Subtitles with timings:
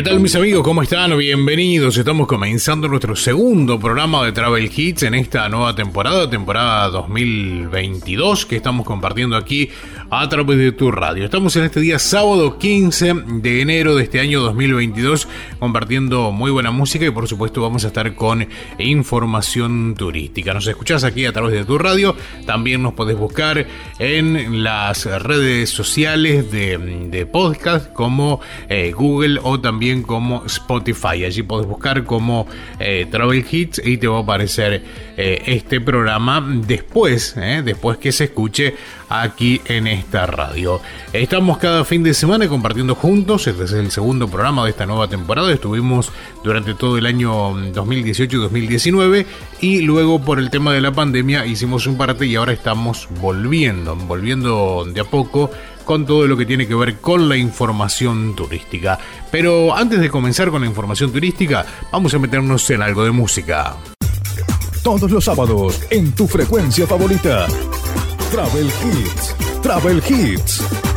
[0.00, 0.62] ¿Qué tal mis amigos?
[0.62, 1.14] ¿Cómo están?
[1.18, 1.98] Bienvenidos.
[1.98, 8.56] Estamos comenzando nuestro segundo programa de Travel Hits en esta nueva temporada, temporada 2022, que
[8.56, 9.68] estamos compartiendo aquí
[10.08, 11.26] a través de tu radio.
[11.26, 15.28] Estamos en este día sábado 15 de enero de este año 2022
[15.58, 18.48] compartiendo muy buena música y por supuesto vamos a estar con
[18.78, 20.54] información turística.
[20.54, 23.66] Nos escuchás aquí a través de tu radio, también nos podés buscar
[23.98, 28.40] en las redes sociales de, podcast como
[28.70, 31.24] eh, Google o también como Spotify.
[31.24, 32.46] Allí podés buscar como
[32.78, 34.82] eh, Travel Hits y te va a aparecer
[35.16, 38.74] eh, este programa después, eh, después que se escuche
[39.08, 40.80] aquí en esta radio.
[41.12, 43.46] Estamos cada fin de semana compartiendo juntos.
[43.46, 45.52] Este es el segundo programa de esta nueva temporada.
[45.52, 46.12] Estuvimos
[46.44, 49.26] durante todo el año 2018 y 2019
[49.60, 53.96] y luego por el tema de la pandemia hicimos un parte y ahora estamos volviendo,
[53.96, 55.50] volviendo de a poco
[55.90, 58.96] con todo lo que tiene que ver con la información turística.
[59.32, 63.74] Pero antes de comenzar con la información turística, vamos a meternos en algo de música.
[64.84, 67.48] Todos los sábados en tu frecuencia favorita.
[68.30, 69.34] Travel Hits.
[69.62, 70.89] Travel Hits.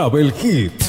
[0.00, 0.79] Travel Hits.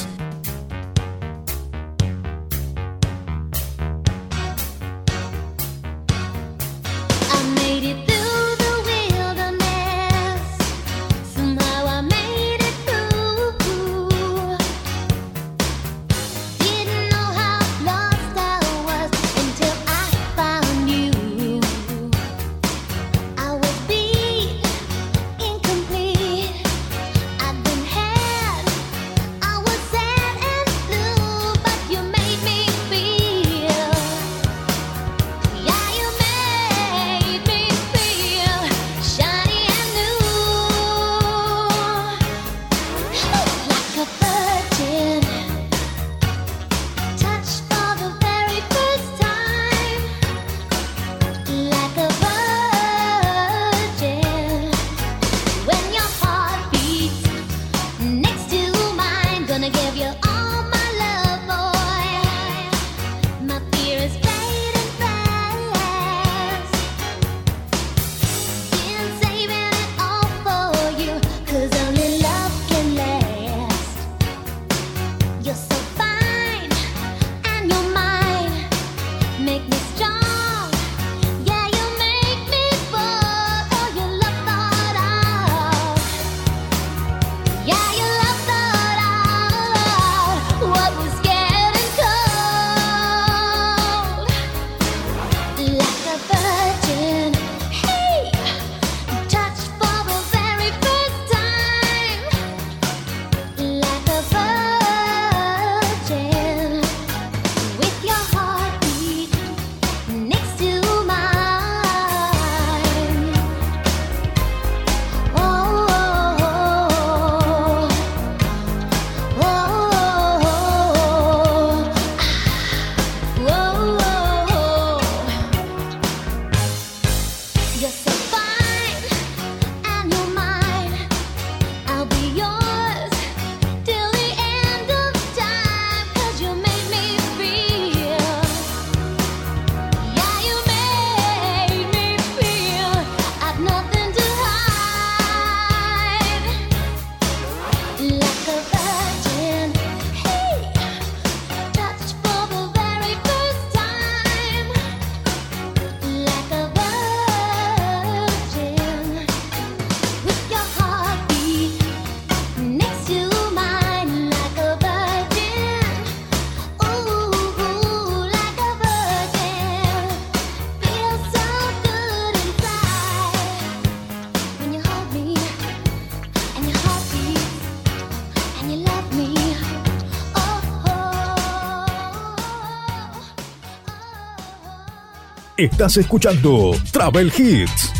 [185.62, 187.92] Estás escuchando Travel Hits.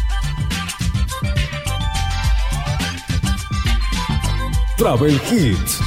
[4.77, 5.81] Travel Hits.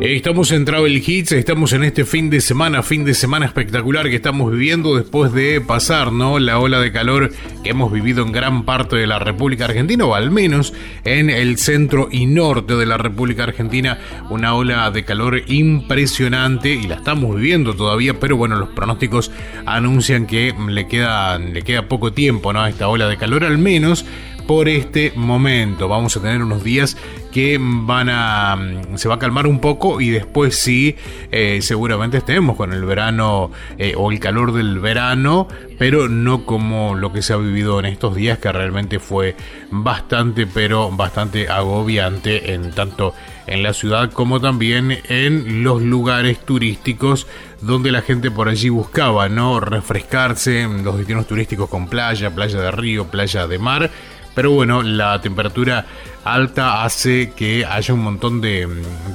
[0.00, 4.16] Estamos en Travel Hits, estamos en este fin de semana, fin de semana espectacular que
[4.16, 6.40] estamos viviendo después de pasar, ¿no?
[6.40, 7.30] La ola de calor
[7.62, 10.72] que hemos vivido en gran parte de la República Argentina, o al menos
[11.04, 13.98] en el centro y norte de la República Argentina,
[14.30, 19.30] una ola de calor impresionante y la estamos viviendo todavía, pero bueno, los pronósticos
[19.66, 22.62] anuncian que le queda, le queda poco tiempo, ¿no?
[22.62, 24.04] A esta ola de calor, al menos
[24.50, 25.86] por este momento.
[25.86, 26.96] Vamos a tener unos días
[27.30, 28.58] que van a
[28.96, 30.96] se va a calmar un poco y después sí
[31.30, 35.46] eh, seguramente estemos con el verano eh, o el calor del verano
[35.78, 39.36] pero no como lo que se ha vivido en estos días que realmente fue
[39.70, 43.14] bastante pero bastante agobiante en tanto
[43.46, 47.28] en la ciudad como también en los lugares turísticos
[47.60, 52.70] donde la gente por allí buscaba no refrescarse los destinos turísticos con playa playa de
[52.72, 53.90] río playa de mar
[54.34, 55.86] pero bueno, la temperatura
[56.24, 58.68] alta hace que haya un montón de,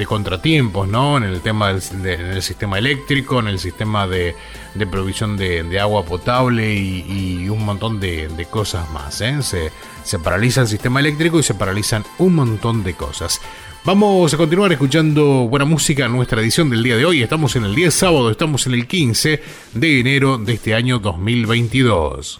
[0.08, 1.18] contratiempos, ¿no?
[1.18, 4.36] En el tema del sistema eléctrico, en el sistema de,
[4.90, 9.22] provisión de, agua potable y, un montón de, cosas más.
[9.22, 9.42] ¿eh?
[9.42, 9.72] Se,
[10.04, 13.40] se paraliza el sistema eléctrico y se paralizan un montón de cosas.
[13.86, 17.22] Vamos a continuar escuchando buena música en nuestra edición del día de hoy.
[17.22, 19.44] Estamos en el día sábado, estamos en el 15
[19.76, 22.40] de enero de este año 2022.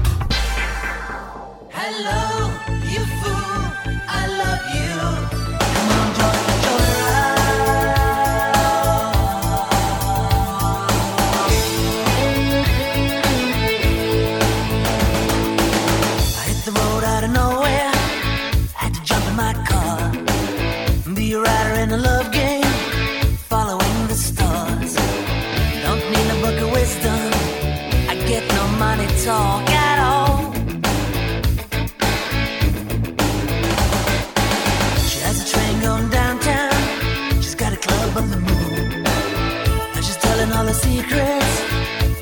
[40.83, 41.53] secrets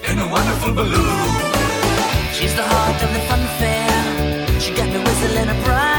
[0.10, 1.30] in a wonderful balloon.
[2.38, 4.60] She's the heart of the fun fair.
[4.60, 5.99] She got me whistling a prime.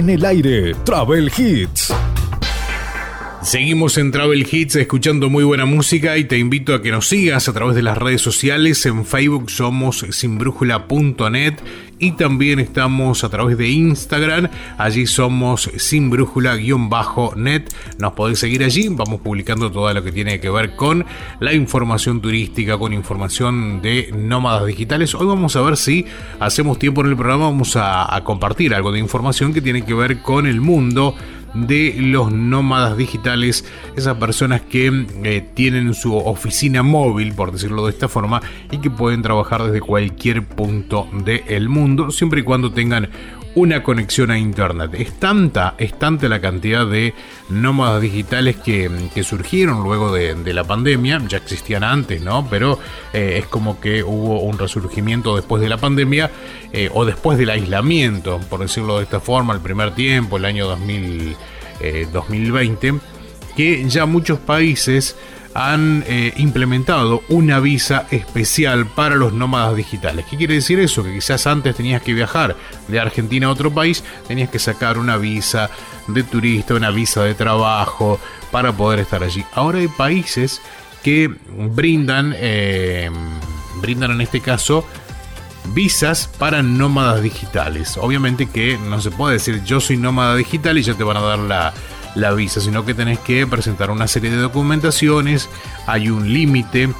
[0.00, 1.92] En el aire, Travel Hits.
[3.42, 7.50] Seguimos en Travel Hits escuchando muy buena música y te invito a que nos sigas
[7.50, 8.86] a través de las redes sociales.
[8.86, 11.56] En Facebook somos sinbrújula.net
[12.00, 14.48] y también estamos a través de Instagram.
[14.78, 17.68] Allí somos sinbrújula-net.
[17.98, 18.88] Nos podés seguir allí.
[18.88, 21.04] Vamos publicando todo lo que tiene que ver con
[21.38, 25.14] la información turística, con información de nómadas digitales.
[25.14, 26.06] Hoy vamos a ver si
[26.40, 27.44] hacemos tiempo en el programa.
[27.44, 31.14] Vamos a compartir algo de información que tiene que ver con el mundo
[31.54, 33.64] de los nómadas digitales,
[33.96, 38.90] esas personas que eh, tienen su oficina móvil, por decirlo de esta forma, y que
[38.90, 43.08] pueden trabajar desde cualquier punto del mundo, siempre y cuando tengan
[43.54, 44.94] una conexión a internet.
[44.94, 47.14] Es tanta, es tanta la cantidad de
[47.48, 48.90] nómadas digitales que,
[49.22, 52.46] surgieron luego de, la pandemia, ya existían antes, ¿no?
[52.48, 52.78] Pero
[53.12, 56.30] eh, es como que hubo un resurgimiento después de la pandemia
[56.72, 60.66] eh, o después del aislamiento, por decirlo de esta forma, el primer tiempo, el año
[60.66, 61.36] 2000,
[62.12, 62.94] 2020, eh,
[63.56, 65.16] que ya muchos países
[65.54, 70.26] han eh, implementado una visa especial para los nómadas digitales.
[70.30, 71.02] ¿Qué quiere decir eso?
[71.02, 72.56] Que quizás antes tenías que viajar
[72.88, 75.70] de Argentina a otro país, tenías que sacar una visa
[76.06, 79.44] de turista, una visa de trabajo para poder estar allí.
[79.52, 80.60] Ahora hay países
[81.02, 81.34] que
[81.74, 83.10] brindan, eh,
[83.80, 84.84] brindan en este caso,
[85.74, 87.96] visas para nómadas digitales.
[87.96, 91.20] Obviamente que no se puede decir yo soy nómada digital y ya te van a
[91.20, 91.74] dar la,
[92.14, 95.48] la visa, sino que tenés que presentar una serie de documentaciones,
[95.86, 96.90] hay un límite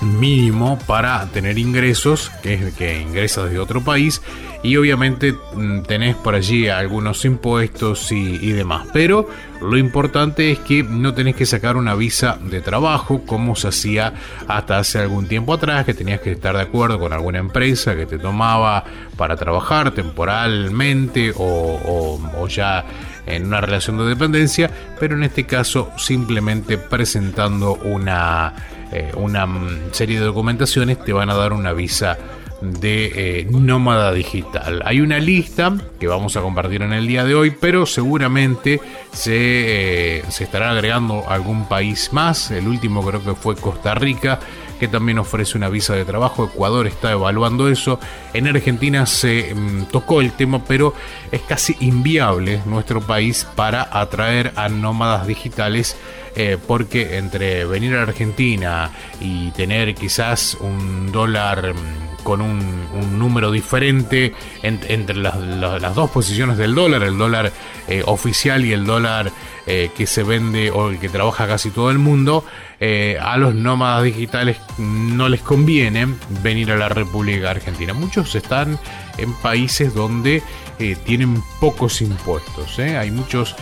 [0.00, 4.22] mínimo para tener ingresos, que es que ingresas desde otro país,
[4.62, 8.86] y obviamente mm, tenés por allí algunos impuestos y, demás.
[8.92, 9.28] Pero
[9.60, 14.14] lo importante es que no tenés que sacar una visa de trabajo como se hacía
[14.46, 18.06] hasta hace algún tiempo atrás, que tenías que estar de acuerdo con alguna empresa que
[18.06, 18.84] te tomaba
[19.16, 22.84] para trabajar temporalmente o ya
[23.28, 28.54] en una relación de dependencia, pero en este caso simplemente presentando una,
[28.92, 29.46] eh, una
[29.92, 32.18] serie de documentaciones te van a dar una visa
[32.60, 34.82] de eh, nómada digital.
[34.84, 38.80] Hay una lista que vamos a compartir en el día de hoy, pero seguramente
[39.12, 42.50] se, eh, se estará agregando algún país más.
[42.50, 44.40] El último creo que fue Costa Rica
[44.78, 46.44] que también ofrece una visa de trabajo.
[46.44, 47.98] Ecuador está evaluando eso.
[48.32, 50.94] En Argentina se mm, tocó el tema, pero
[51.30, 55.96] es casi inviable nuestro país para atraer a nómadas digitales.
[56.36, 63.50] Eh, porque entre venir a Argentina y tener quizás un dólar mm, con un, número
[63.50, 67.52] diferente entre las, dos posiciones del dólar, el dólar
[67.88, 69.32] eh, oficial y el dólar
[69.70, 72.42] eh, que se vende o que trabaja casi todo el mundo,
[72.80, 76.08] eh, a los nómadas digitales no les conviene
[76.42, 77.92] venir a la República Argentina.
[77.92, 78.78] Muchos están
[79.18, 80.42] en países donde
[80.78, 82.78] eh, tienen pocos impuestos.
[82.78, 83.56] Hay muchos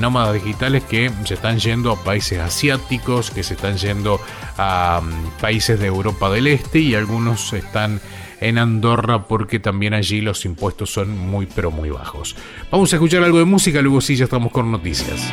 [0.00, 4.22] nómadas digitales que se están yendo a países asiáticos, que se están yendo
[4.56, 8.00] a mm, países de Europa del Este y algunos están
[8.42, 12.36] en Andorra porque también allí los impuestos son muy pero muy bajos.
[12.70, 15.32] Vamos a escuchar algo de música, luego sí ya estamos con noticias.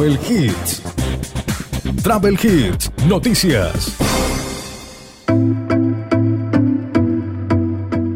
[0.00, 0.82] Travel Hits.
[2.02, 3.98] Travel Hits, noticias.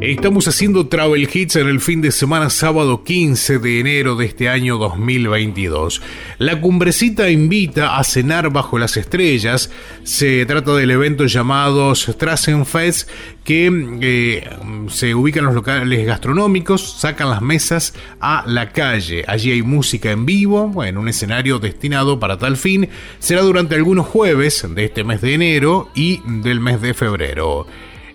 [0.01, 4.49] Estamos haciendo Travel Hits en el fin de semana sábado 15 de enero de este
[4.49, 6.01] año 2022.
[6.39, 9.71] La cumbrecita invita a cenar bajo las estrellas.
[10.05, 13.11] Se trata del evento llamado Strassenfest
[13.45, 14.54] que eh,
[14.89, 19.25] se ubican los locales gastronómicos, sacan las mesas a la calle.
[19.27, 22.89] Allí hay música en vivo, en un escenario destinado para tal fin.
[23.19, 27.67] Será durante algunos jueves de este mes de enero y del mes de febrero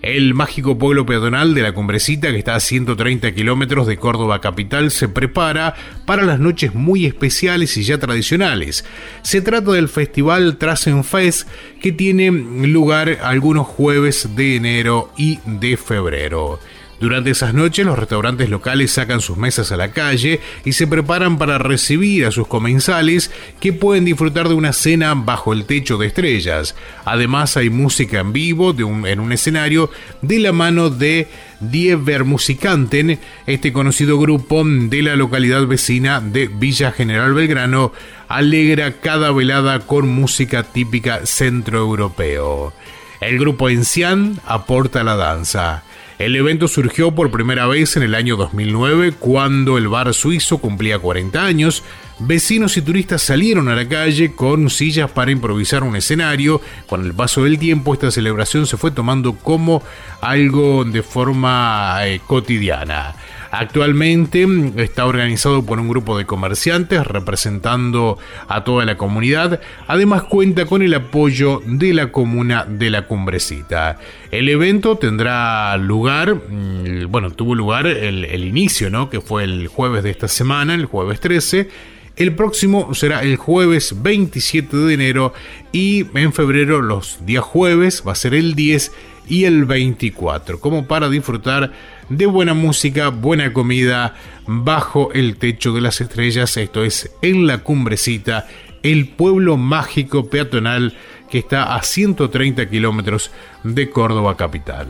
[0.02, 4.92] el mágico pueblo peatonal de la Cumbrecita, que está a 130 kilómetros de Córdoba capital,
[4.92, 5.76] se prepara
[6.06, 8.86] para las noches muy especiales y ya tradicionales.
[9.22, 11.48] Se trata del festival Trasenfest,
[11.82, 16.60] que tiene lugar algunos jueves de enero y de febrero.
[17.00, 21.38] Durante esas noches los restaurantes locales sacan sus mesas a la calle y se preparan
[21.38, 23.32] para recibir a sus comensales
[23.62, 26.76] que pueden disfrutar de una cena bajo el techo de estrellas.
[27.06, 29.90] Además hay música en vivo en un escenario
[30.22, 31.28] de la mano de
[31.62, 37.94] Die Vermusikanten, este conocido grupo de la localidad vecina de Villa General Belgrano,
[38.28, 42.74] alegra cada velada con música típica centroeuropeo.
[43.22, 45.84] El grupo Encian aporta la danza.
[46.20, 51.00] El evento surgió por primera vez en el año 2009 cuando el bar suizo cumplía
[51.00, 51.82] 40 años.
[52.20, 56.60] Vecinos y turistas salieron a la calle con sillas para improvisar un escenario.
[56.88, 59.82] Con el paso del tiempo esta celebración se fue tomando como
[60.20, 63.16] algo de forma eh, cotidiana.
[63.52, 64.48] Actualmente
[64.78, 69.60] está organizado por un grupo de comerciantes representando a toda la comunidad.
[69.88, 73.98] Además cuenta con el apoyo de la comuna de la Cumbrecita.
[74.30, 79.10] El evento tendrá lugar, mm, bueno, tuvo lugar el, inicio, ¿no?
[79.10, 81.70] Que fue el jueves de esta semana, el jueves 13.
[82.18, 85.34] El próximo será el jueves 27 de enero
[85.72, 88.92] y en febrero los días jueves va a ser el 10
[89.30, 91.72] y el 24, como para disfrutar
[92.10, 94.16] de buena música, buena comida,
[94.48, 98.48] bajo el techo de las estrellas, esto es en la cumbrecita,
[98.84, 100.96] el pueblo mágico peatonal
[101.30, 103.32] que está a 130 kilómetros
[103.64, 104.88] de Córdoba capital.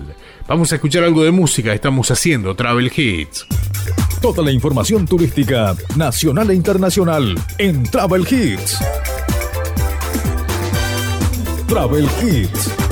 [0.48, 3.46] Vamos a escuchar algo de música, estamos haciendo Travel Hits.
[4.22, 8.80] Toda la información turística, nacional e internacional, en Travel Hits.
[11.68, 12.89] Travel Hits.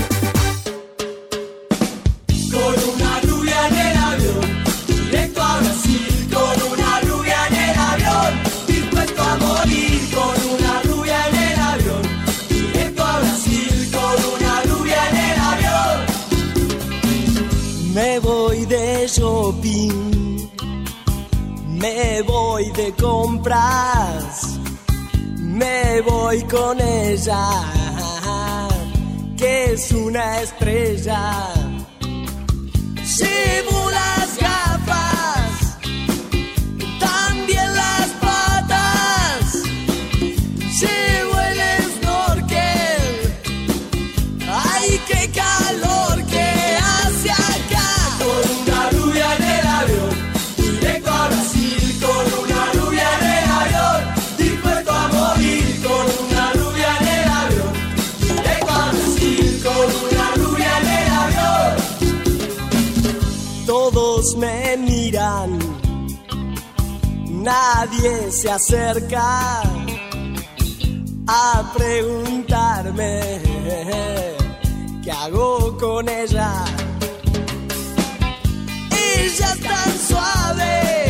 [17.98, 18.64] Me voy
[22.72, 24.60] de compras,
[25.40, 27.64] me voy con ella,
[29.36, 31.48] que es una estrella.
[33.18, 34.57] Llevo las gafas,
[64.18, 65.60] Todos me miran,
[67.30, 69.62] nadie se acerca
[71.28, 73.40] a preguntarme
[75.04, 76.52] qué hago con ella.
[78.90, 81.07] Ella es tan suave,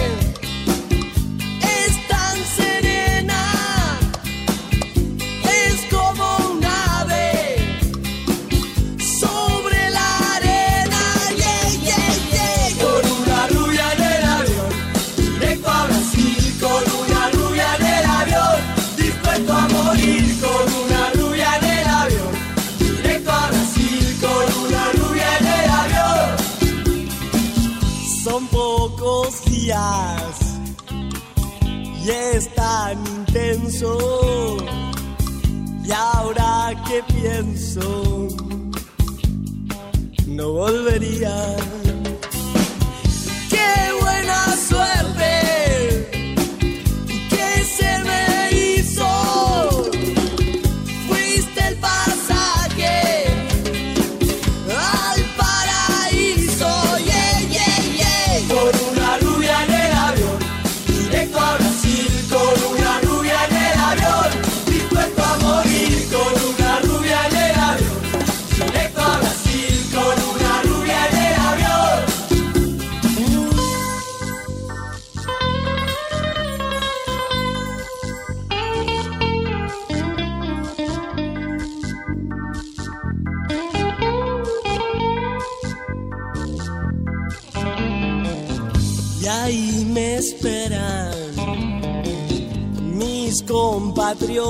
[29.67, 29.71] y
[32.09, 34.57] es tan intenso.
[35.83, 38.27] Y ahora que pienso,
[40.27, 41.55] no volvería.
[43.49, 45.16] ¡Qué buena suerte!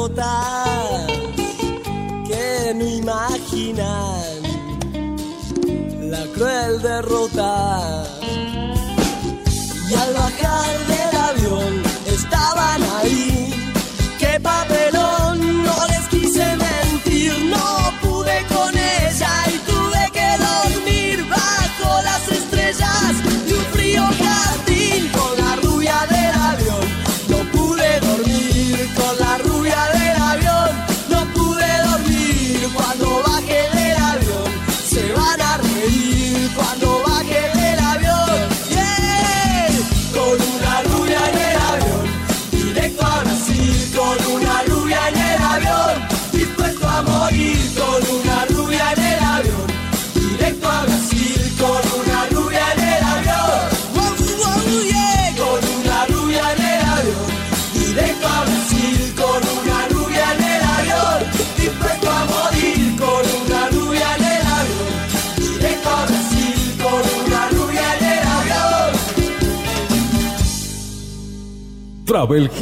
[0.07, 0.36] flota.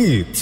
[0.05, 0.34] Travel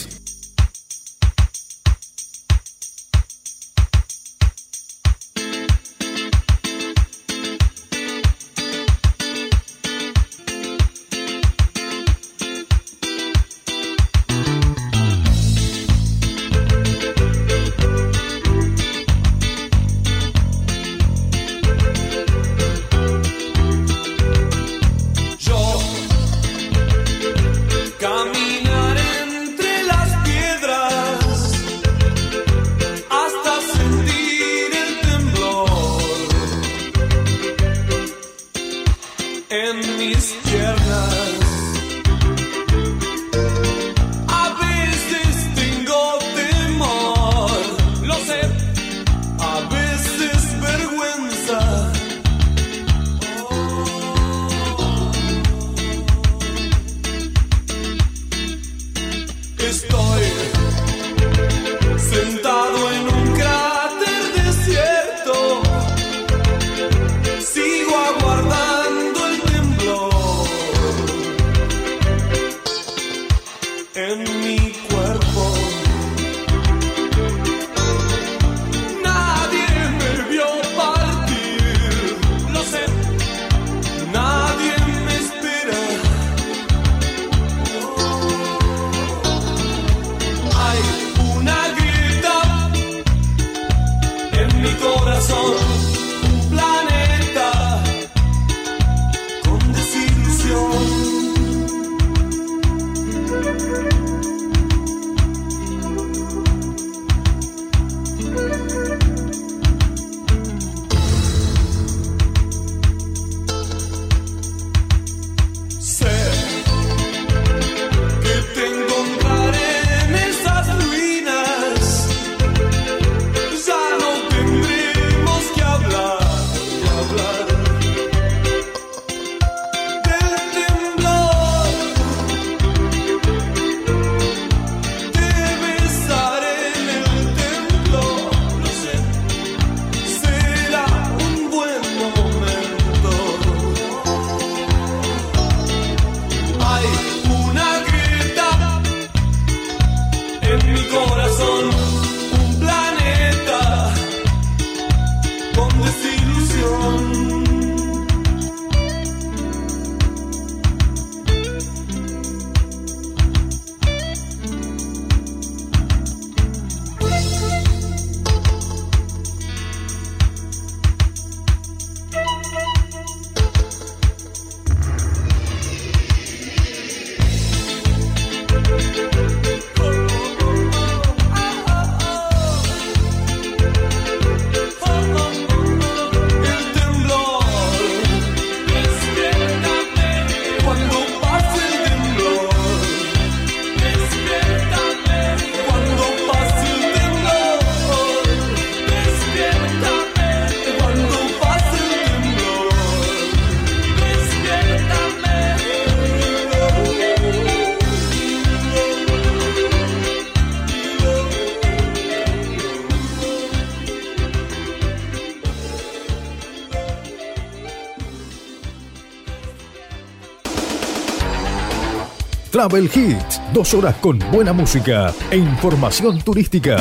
[222.64, 226.78] Travel Hits, dos horas con buena música e información turística.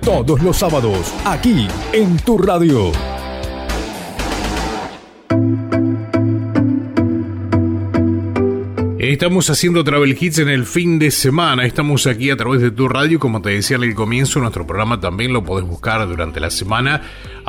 [0.00, 2.90] Todos los sábados, aquí en tu radio.
[8.98, 11.64] Estamos haciendo Travel Hits en el fin de semana.
[11.64, 13.20] Estamos aquí a través de tu radio.
[13.20, 17.02] Como te decía al comienzo, nuestro programa también lo podés buscar durante la semana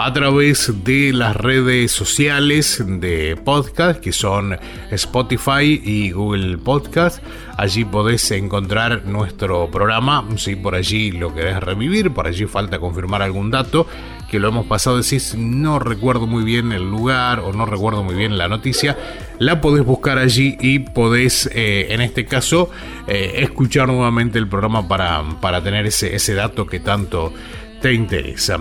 [0.06, 4.58] a través de las redes sociales de podcast que son
[4.92, 7.22] Spotify y Google Podcast.
[7.58, 10.26] Allí podés encontrar nuestro programa.
[10.38, 13.88] Si por allí lo querés revivir, por allí falta confirmar algún dato
[14.30, 18.16] que lo hemos pasado, decís no recuerdo muy bien el lugar o no recuerdo muy
[18.16, 18.98] bien la noticia,
[19.38, 22.70] la podés buscar allí y podés, eh, en este caso,
[23.08, 27.34] eh, escuchar nuevamente el programa para, para tener ese, ese dato que tanto
[27.82, 28.60] te interesa.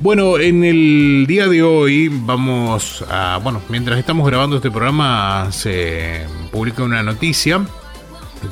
[0.00, 6.24] Bueno, en el día de hoy vamos a, bueno, mientras estamos grabando este programa se
[6.52, 7.66] publica una noticia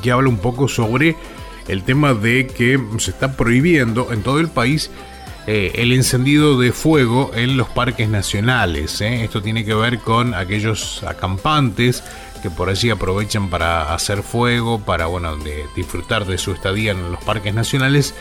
[0.01, 1.15] que habla un poco sobre
[1.69, 4.91] el tema de que se está prohibiendo en todo el país
[5.47, 8.99] eh, el encendido de fuego en los parques nacionales.
[8.99, 9.23] ¿eh?
[9.23, 12.03] Esto tiene que ver con aquellos acampantes
[12.43, 17.09] que por allí aprovechan para hacer fuego, para bueno, de disfrutar de su estadía en
[17.09, 18.13] los parques nacionales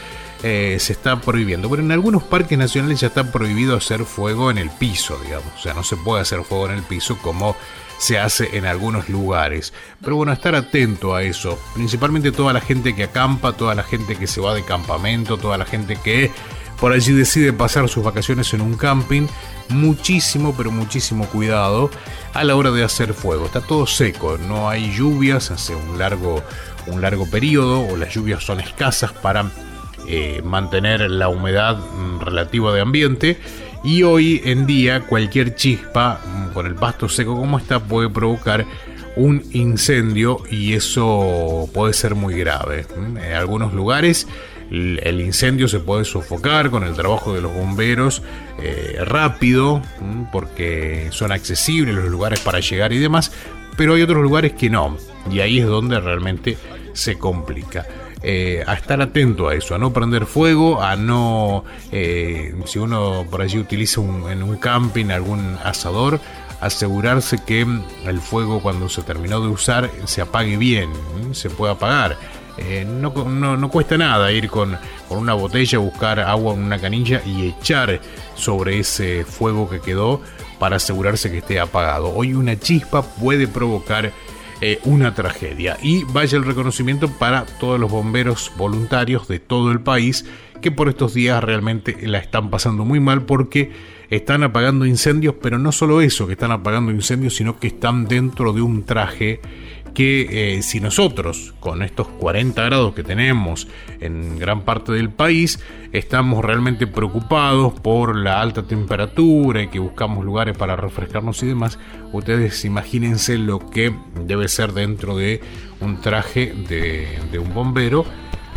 [0.43, 1.69] eh, se está prohibiendo.
[1.71, 5.53] Pero en algunos parques nacionales ya está prohibido hacer fuego en el piso, digamos.
[5.57, 7.57] O sea, no se puede hacer fuego en el piso como
[7.99, 9.73] se hace en algunos lugares.
[10.03, 11.59] Pero bueno, estar atento a eso.
[11.75, 15.59] Principalmente toda la gente que acampa, toda la gente que se va de campamento, toda
[15.59, 16.31] la gente que
[16.79, 19.27] por allí decide pasar sus vacaciones en un camping.
[19.69, 21.91] Muchísimo, pero muchísimo cuidado
[22.35, 23.47] a la hora de hacer fuego.
[23.47, 26.43] Está todo seco, no hay lluvias hace un largo,
[26.87, 29.51] un largo periodo o las lluvias son escasas para
[30.09, 33.37] eh, mantener la humedad mm, relativa de ambiente
[33.85, 38.67] y hoy en día cualquier chispa mm, con el pasto seco como está puede provocar
[39.17, 42.87] un incendio y eso puede ser muy grave.
[42.97, 44.27] En algunos lugares
[44.71, 48.23] el incendio se puede sofocar con el trabajo de los bomberos
[48.61, 49.81] eh, rápido
[50.33, 53.33] porque son accesibles los lugares para llegar y demás,
[53.77, 54.97] pero hay otros lugares que no
[55.31, 56.57] y ahí es donde realmente
[56.93, 57.87] se complica.
[58.23, 63.27] Eh, a estar atento a eso, a no prender fuego, a no, eh, si uno
[63.31, 66.19] por allí utiliza en un camping algún asador,
[66.61, 67.67] asegurarse que
[68.07, 70.91] el fuego cuando se terminó de usar se apague bien,
[71.33, 72.17] se puede apagar.
[72.59, 77.21] Eh, no, no, cuesta nada ir con, con, una botella, buscar agua en una canilla
[77.27, 78.01] y echar
[78.35, 80.23] sobre ese fuego que quedó
[80.59, 82.15] para asegurarse que esté apagado.
[82.15, 84.11] Hoy una chispa puede provocar
[84.61, 85.77] eh, una tragedia.
[85.83, 90.25] Y vaya el reconocimiento para todos los bomberos voluntarios de todo el país
[90.61, 93.71] que por estos días realmente la están pasando muy mal porque
[94.09, 98.53] están apagando incendios, pero no solo eso, que están apagando incendios, sino que están dentro
[98.53, 99.41] de un traje
[99.97, 103.67] que eh, si nosotros con estos 40 grados que tenemos
[103.99, 105.59] en gran parte del país
[105.91, 111.79] estamos realmente preocupados por la alta temperatura y que buscamos lugares para refrescarnos y demás,
[112.13, 113.95] ustedes imagínense lo que
[114.27, 115.41] debe ser dentro de
[115.81, 118.05] un traje de, un bombero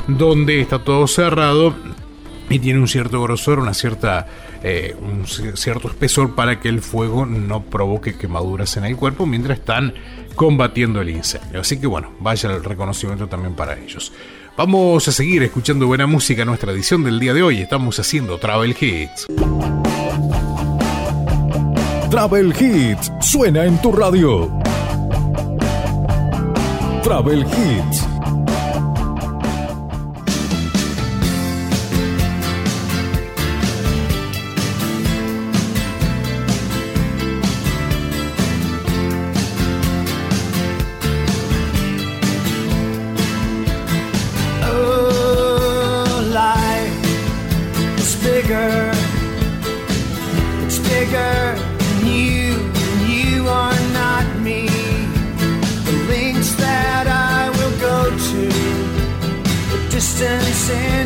[0.09, 1.73] donde está todo cerrado
[2.49, 4.27] y tiene un cierto grosor, una cierta,
[4.61, 9.59] eh, un cierto espesor para que el fuego no provoque quemaduras en el cuerpo mientras
[9.59, 9.93] están
[10.39, 11.59] combatiendo el incendio.
[11.59, 14.13] Así que bueno, vaya el reconocimiento también para ellos.
[14.55, 17.59] Vamos a seguir escuchando buena música en nuestra edición del día de hoy.
[17.59, 19.27] Estamos haciendo Travel Hits.
[22.09, 24.49] Travel Hits suena en tu radio.
[27.03, 28.07] Travel Hits
[60.19, 60.98] distant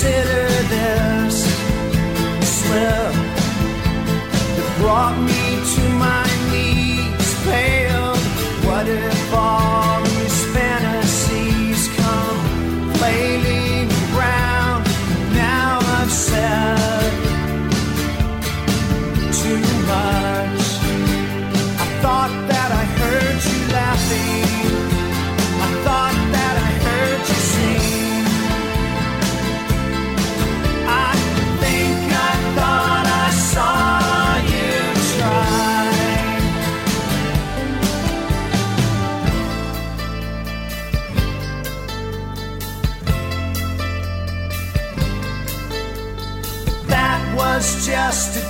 [0.00, 1.09] consider them.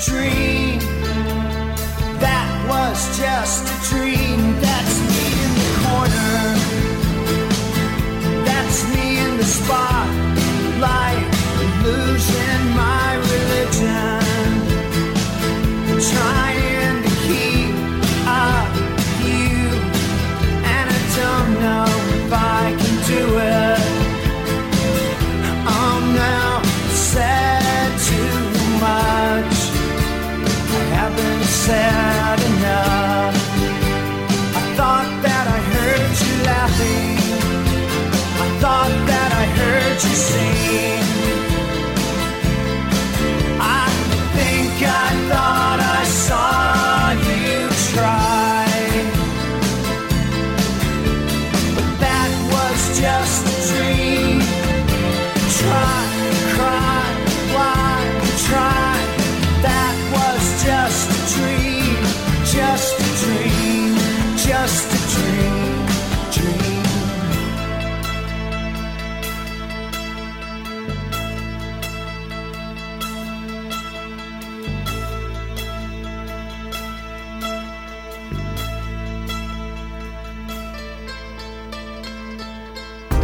[0.05, 0.78] Dream.
[2.20, 3.70] That was just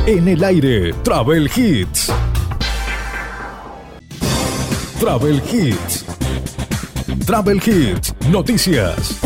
[0.07, 2.13] En el aire, Travel Hits.
[5.01, 6.05] Travel Hits.
[7.27, 9.26] Travel Hits, noticias.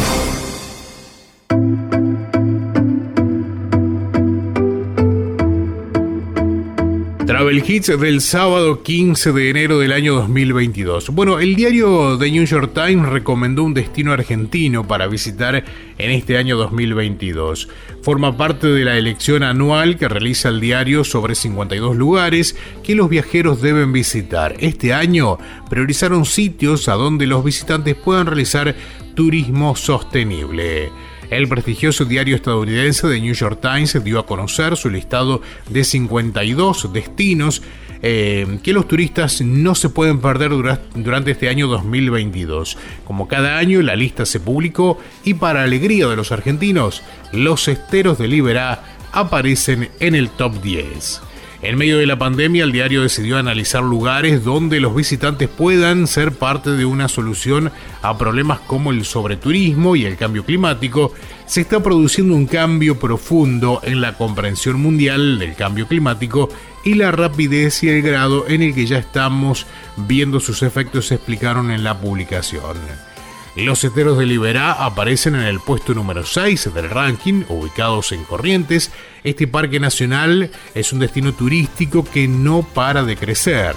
[7.50, 11.10] Travel Hits del sábado 15 de enero del año 2022.
[11.10, 15.64] Bueno, el diario The New York Times recomendó un destino argentino para visitar
[15.98, 17.68] en este año 2022.
[18.02, 23.08] Forma parte de la elección anual que realiza el diario sobre 52 lugares que los
[23.08, 24.54] viajeros deben visitar.
[24.60, 25.36] Este año
[25.68, 28.76] priorizaron sitios a donde los visitantes puedan realizar
[29.16, 30.92] turismo sostenible.
[31.30, 36.92] El prestigioso diario estadounidense The New York Times dio a conocer su listado de 52
[36.92, 37.62] destinos
[38.02, 42.76] eh, que los turistas no se pueden perder dura- durante este año 2022.
[43.04, 47.02] Como cada año, la lista se publicó y para alegría de los argentinos,
[47.32, 51.20] los esteros de Liberá aparecen en el top 10.
[51.62, 56.32] En medio de la pandemia, el diario decidió analizar lugares donde los visitantes puedan ser
[56.32, 61.12] parte de una solución a problemas como el sobreturismo y el cambio climático.
[61.44, 66.48] Se está produciendo un cambio profundo en la comprensión mundial del cambio climático
[66.82, 69.66] y la rapidez y el grado en el que ya estamos
[69.98, 73.09] viendo sus efectos se explicaron en la publicación.
[73.56, 78.92] Los esteros de Liberá aparecen en el puesto número 6 del ranking, ubicados en Corrientes.
[79.24, 83.74] Este parque nacional es un destino turístico que no para de crecer.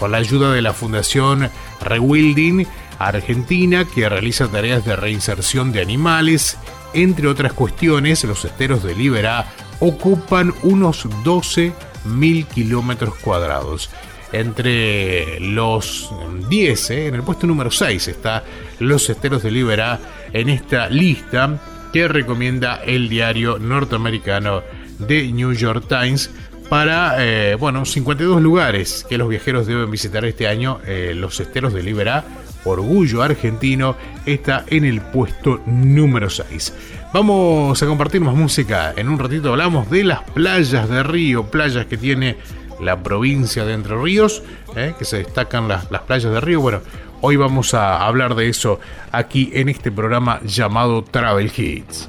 [0.00, 1.48] Con la ayuda de la Fundación
[1.80, 2.66] Rewilding
[2.98, 6.58] Argentina, que realiza tareas de reinserción de animales,
[6.92, 13.88] entre otras cuestiones, los esteros de Liberá ocupan unos 12.000 kilómetros cuadrados
[14.32, 16.10] entre los
[16.48, 18.44] 10, eh, en el puesto número 6 está
[18.78, 20.00] Los Esteros de Liberá
[20.32, 21.58] en esta lista
[21.92, 24.62] que recomienda el diario norteamericano
[25.06, 26.30] The New York Times
[26.68, 30.80] para, eh, bueno, 52 lugares que los viajeros deben visitar este año.
[30.86, 32.24] eh, los Esteros de Liberá
[32.64, 36.74] Orgullo Argentino, está en el puesto número 6.
[37.12, 38.94] Vamos a compartir más música.
[38.96, 42.36] En un ratito hablamos de las playas de Río, playas que tiene
[42.82, 44.42] la provincia de Entre Ríos,
[44.76, 46.60] eh, que se destacan las, las playas de Río.
[46.60, 46.80] Bueno,
[47.20, 48.80] hoy vamos a hablar de eso
[49.12, 52.08] aquí en este programa llamado Travel Hits.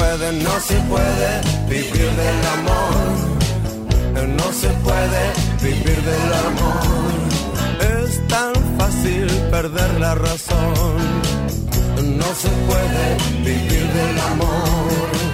[0.00, 1.30] Puede, no se puede
[1.68, 3.00] vivir del amor.
[4.38, 5.22] No se puede
[5.62, 7.10] vivir del amor.
[7.98, 10.96] Es tan fácil perder la razón.
[12.22, 13.04] No se puede
[13.44, 15.29] vivir del amor.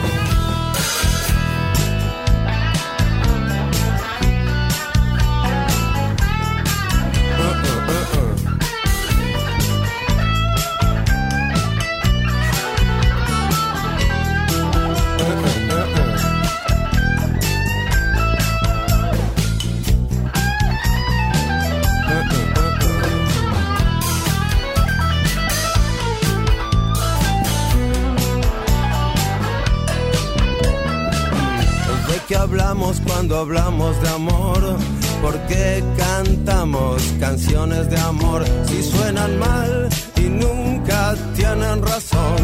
[33.17, 34.77] Cuando hablamos de amor?
[35.23, 42.37] ¿Por qué cantamos canciones de amor si suenan mal y nunca tienen razón?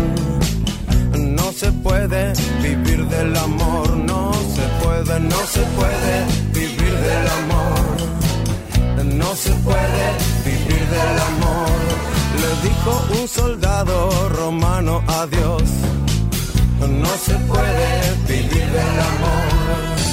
[1.37, 6.15] No se puede vivir del amor, no se puede, no se puede
[6.55, 7.85] vivir del amor.
[9.21, 10.05] No se puede
[10.47, 11.69] vivir del amor.
[12.43, 15.65] Le dijo un soldado romano a Dios.
[16.81, 17.91] No se puede
[18.27, 20.12] vivir del amor.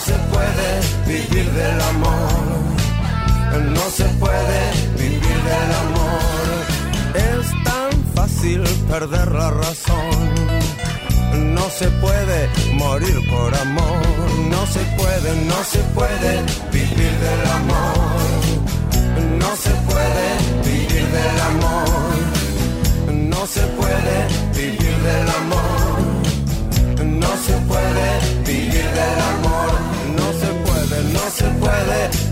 [0.00, 2.30] No se puede vivir del amor.
[3.76, 4.60] No se puede
[4.96, 6.64] vivir del amor.
[7.14, 10.34] Es tan fácil perder la razón.
[11.54, 14.00] No se puede morir por amor.
[14.48, 18.16] No se puede, no se puede vivir del amor.
[19.38, 20.26] No se puede
[20.64, 22.16] vivir del amor.
[23.28, 24.16] No se puede
[24.54, 25.98] vivir del amor.
[27.04, 28.08] No se puede
[28.46, 29.49] vivir del amor.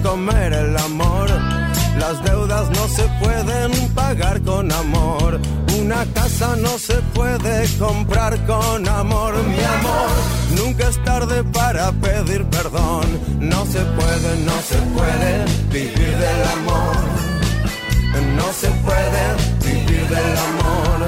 [0.03, 1.29] Comer el amor.
[1.99, 5.41] Las deudas no se pueden pagar con amor.
[5.81, 9.35] Una casa no se puede comprar con amor.
[9.45, 10.11] Mi amor,
[10.57, 13.07] nunca es tarde para pedir perdón.
[13.41, 16.97] No se puede, no se puede vivir del amor.
[18.37, 19.23] No se puede
[19.65, 20.99] vivir del amor.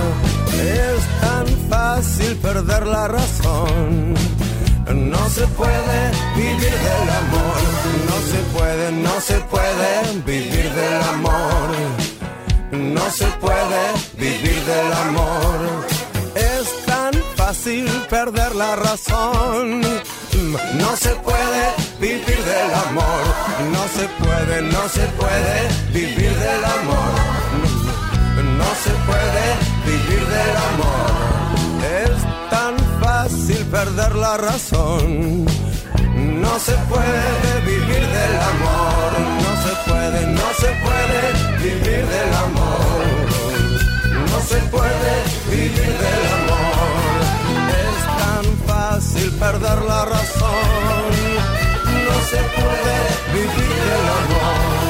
[0.60, 4.14] Es tan fácil perder la razón.
[4.94, 7.60] No se puede vivir del amor.
[8.08, 11.70] No se puede, no se puede vivir del amor.
[12.72, 15.86] No se puede vivir del amor.
[16.34, 19.80] Es tan fácil perder la razón.
[20.74, 21.62] No se puede
[22.00, 23.22] vivir del amor.
[23.70, 27.12] No se puede, no se puede vivir del amor.
[28.58, 29.44] No se puede
[29.86, 31.39] vivir del amor.
[33.70, 35.44] Perder la razón.
[36.16, 39.12] No se puede vivir del amor.
[39.44, 41.20] No se puede, no se puede
[41.62, 43.04] vivir del amor.
[44.28, 45.12] No se puede
[45.50, 47.20] vivir del amor.
[47.86, 51.10] Es tan fácil perder la razón.
[52.08, 52.96] No se puede
[53.34, 54.89] vivir del amor.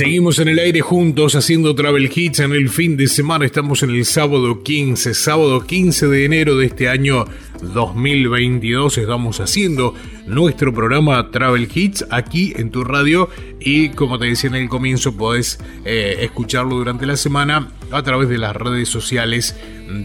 [0.00, 3.44] Seguimos en el aire juntos haciendo Travel Hits en el fin de semana.
[3.44, 7.26] Estamos en el sábado 15, sábado 15 de enero de este año
[7.60, 8.96] 2022.
[8.96, 9.94] Estamos haciendo
[10.26, 13.28] nuestro programa Travel Hits aquí en tu radio
[13.60, 18.30] y como te decía en el comienzo podés eh, escucharlo durante la semana a través
[18.30, 19.54] de las redes sociales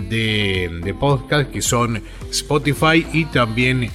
[0.10, 3.90] de, de podcast que son Spotify y también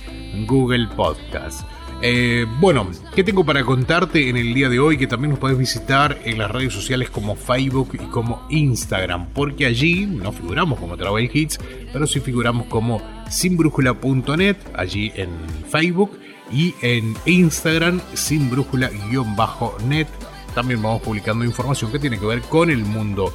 [0.46, 1.69] Google Podcast.
[2.02, 4.96] Eh, bueno, ¿qué tengo para contarte en el día de hoy?
[4.96, 9.66] Que también nos puedes visitar en las redes sociales como Facebook y como Instagram, porque
[9.66, 11.58] allí no figuramos como Travel Hits,
[11.92, 15.28] pero sí figuramos como sinbrújula.net, allí en
[15.68, 16.18] Facebook
[16.50, 20.08] y en Instagram sinbrújula-net.
[20.54, 23.32] También vamos publicando información que tiene que ver con el mundo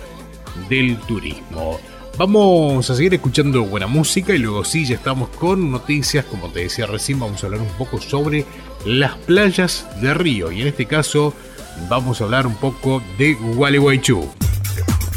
[0.69, 1.79] del turismo.
[2.17, 6.61] Vamos a seguir escuchando buena música y luego sí, ya estamos con noticias, como te
[6.61, 8.45] decía recién, vamos a hablar un poco sobre
[8.85, 11.33] las playas de Río y en este caso
[11.89, 14.29] vamos a hablar un poco de Gualeguaychú.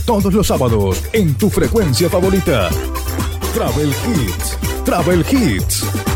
[0.04, 2.68] Todos los sábados en tu frecuencia favorita.
[3.54, 4.58] Travel Hits.
[4.84, 6.07] Travel Hits.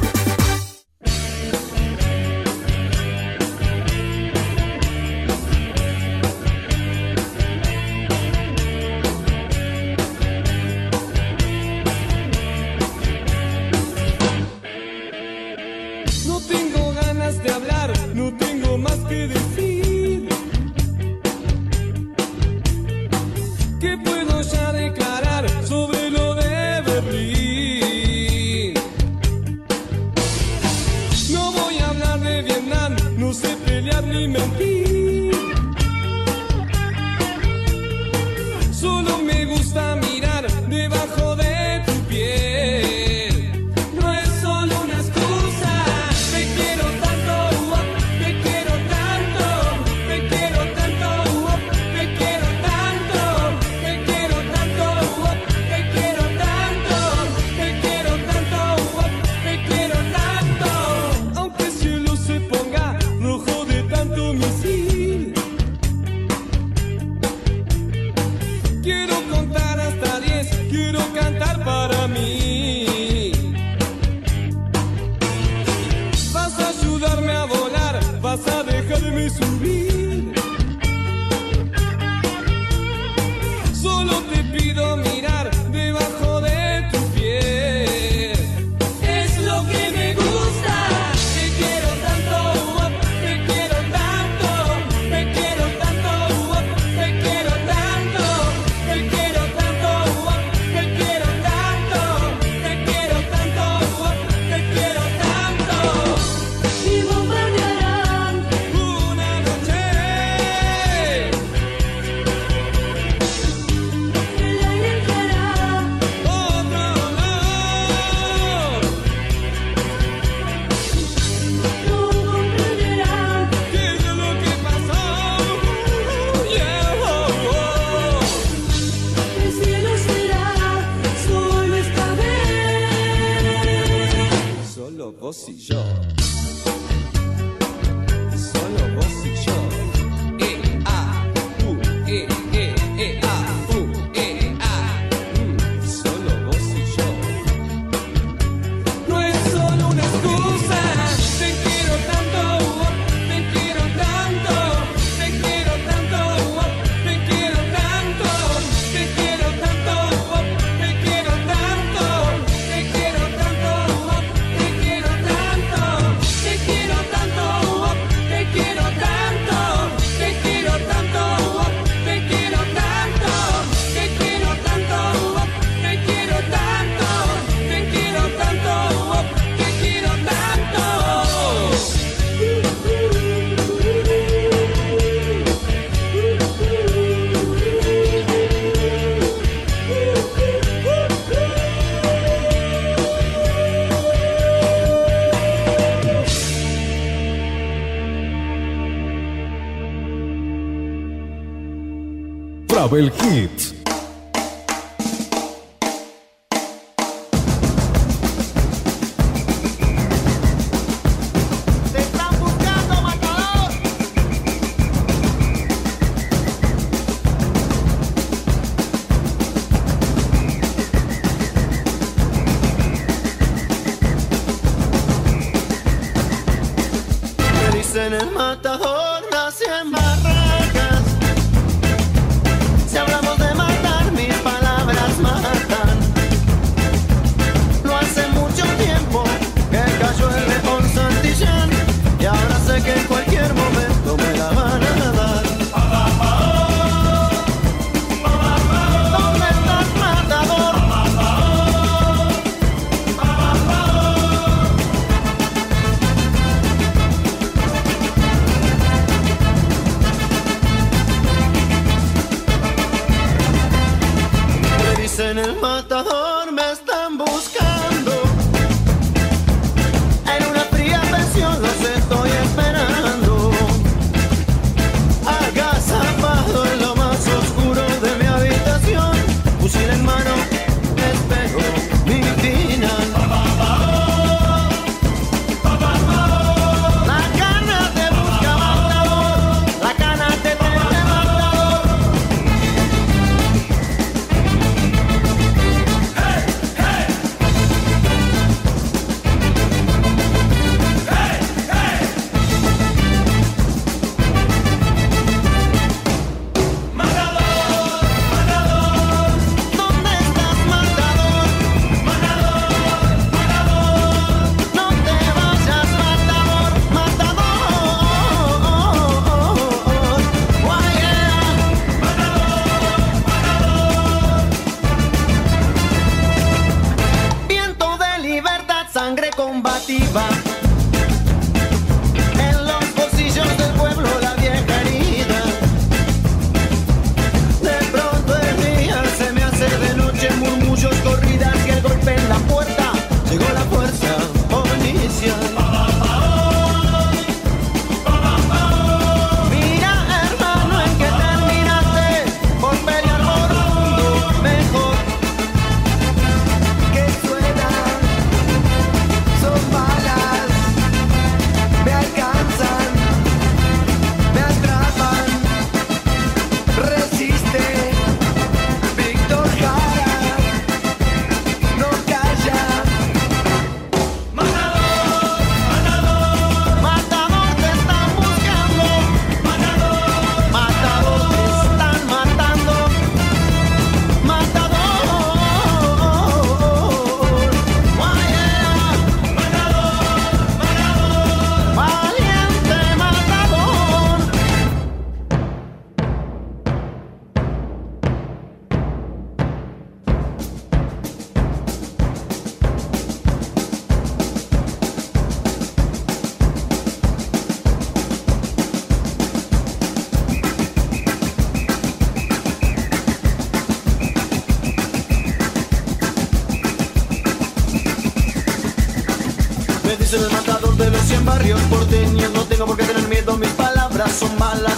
[424.22, 424.71] so my life.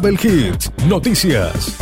[0.00, 1.76] Travel Hits, noticias.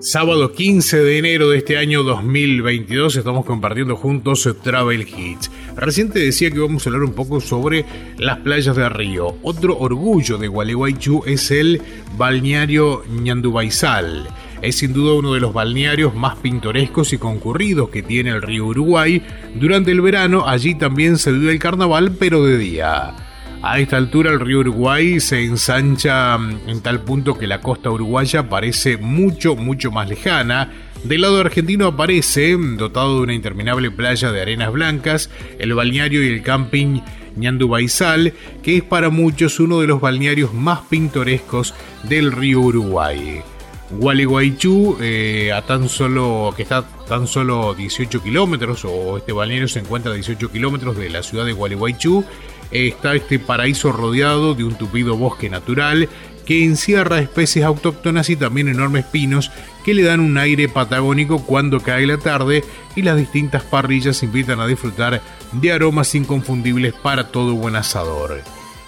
[0.00, 5.50] Sábado 15 de enero de este año 2022 estamos compartiendo juntos Travel Hits.
[5.74, 7.84] Recién te decía que vamos a hablar un poco sobre
[8.18, 9.36] las playas de Río.
[9.42, 11.82] Otro orgullo de Gualeguaychú es el
[12.16, 14.28] balneario Ñandubaizal.
[14.62, 18.66] Es sin duda uno de los balnearios más pintorescos y concurridos que tiene el río
[18.66, 19.22] Uruguay.
[19.56, 23.25] Durante el verano allí también se vive el carnaval, pero de día.
[23.62, 27.90] A esta altura el río Uruguay se ensancha mm, en tal punto que la costa
[27.90, 30.72] uruguaya parece mucho, mucho más lejana.
[31.04, 36.22] Del lado argentino aparece, mm, dotado de una interminable playa de arenas blancas, el balneario
[36.22, 37.00] y el camping
[37.36, 41.74] Ñandubaizal, que es para muchos uno de los balnearios más pintorescos
[42.04, 43.42] del río Uruguay.
[43.90, 49.78] Gualeguaychú, eh, a tan solo, que está tan solo 18 kilómetros, o este balneario se
[49.78, 52.24] encuentra a 18 kilómetros de la ciudad de Gualeguaychú,
[52.70, 56.08] está este paraíso rodeado de un tupido bosque natural
[56.46, 59.50] que encierra especies autóctonas y también enormes pinos
[59.84, 62.64] que le dan un aire patagónico cuando cae la tarde
[62.94, 65.20] y las distintas parrillas invitan a disfrutar
[65.52, 68.42] de aromas inconfundibles para todo buen asador.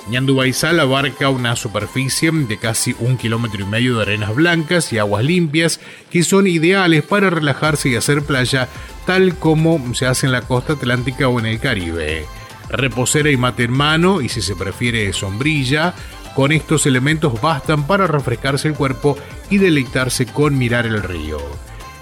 [0.09, 5.22] Ñandubaizal abarca una superficie de casi un kilómetro y medio de arenas blancas y aguas
[5.22, 5.80] limpias
[6.10, 8.68] que son ideales para relajarse y hacer playa
[9.05, 12.24] tal como se hace en la costa atlántica o en el Caribe.
[12.70, 15.95] Reposera y mate en mano y si se prefiere sombrilla,
[16.35, 19.16] con estos elementos bastan para refrescarse el cuerpo
[19.51, 21.39] y deleitarse con mirar el río.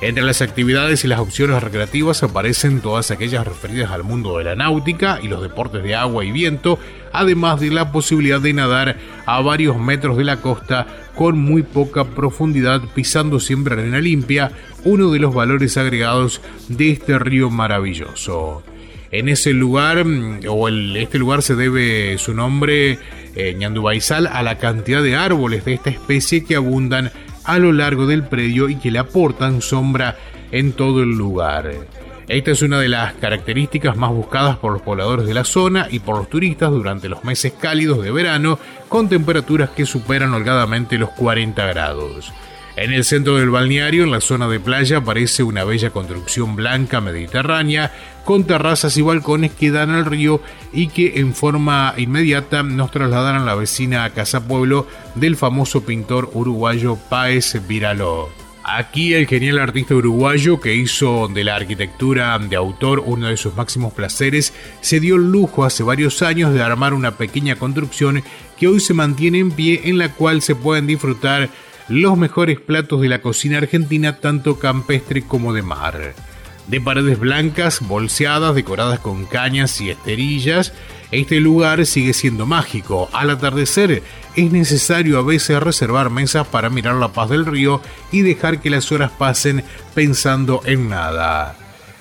[0.03, 4.55] Entre las actividades y las opciones recreativas aparecen todas aquellas referidas al mundo de la
[4.55, 6.79] náutica y los deportes de agua y viento,
[7.15, 12.05] además de la posibilidad de nadar a varios metros de la costa con muy poca
[12.05, 14.53] profundidad, pisando siempre arena limpia,
[14.85, 18.63] uno de los valores agregados de este río maravilloso.
[19.11, 22.99] En ese lugar, mm, o este lugar se debe su nombre,
[23.35, 27.12] eh, Ñandubaizal, a la cantidad de árboles de esta especie que abundan
[27.45, 30.16] a lo largo del predio y que le aportan sombra
[30.51, 31.73] en todo el lugar.
[32.28, 36.01] Esta es una de las características más buscadas por los pobladores de la zona y
[36.01, 38.59] por los turistas durante los meses cálidos de verano,
[38.89, 42.33] con temperaturas que superan holgadamente los 40 grados.
[42.74, 47.01] En el centro del balneario, en la zona de playa, aparece una bella construcción blanca
[47.01, 47.93] mediterránea
[48.27, 50.43] con terrazas y balcones que dan al río
[50.73, 56.31] y que en forma inmediata nos trasladan a la vecina Casa Pueblo del famoso pintor
[56.35, 58.28] uruguayo Páez Viraló.
[58.65, 63.55] Aquí el genial artista uruguayo que hizo de la arquitectura de autor uno de sus
[63.55, 68.24] máximos placeres, se dio el lujo hace varios años de armar una pequeña construcción
[68.59, 71.48] que hoy se mantiene en pie en la cual se pueden disfrutar
[71.89, 76.15] los mejores platos de la cocina argentina tanto campestre como de mar.
[76.69, 80.73] De paredes blancas, bolseadas, decoradas con cañas y esterillas,
[81.13, 83.09] este lugar sigue siendo mágico.
[83.13, 84.03] Al atardecer
[84.35, 87.81] es necesario a veces reservar mesas para mirar la paz del río
[88.11, 89.63] y dejar que las horas pasen
[89.95, 91.57] pensando en nada.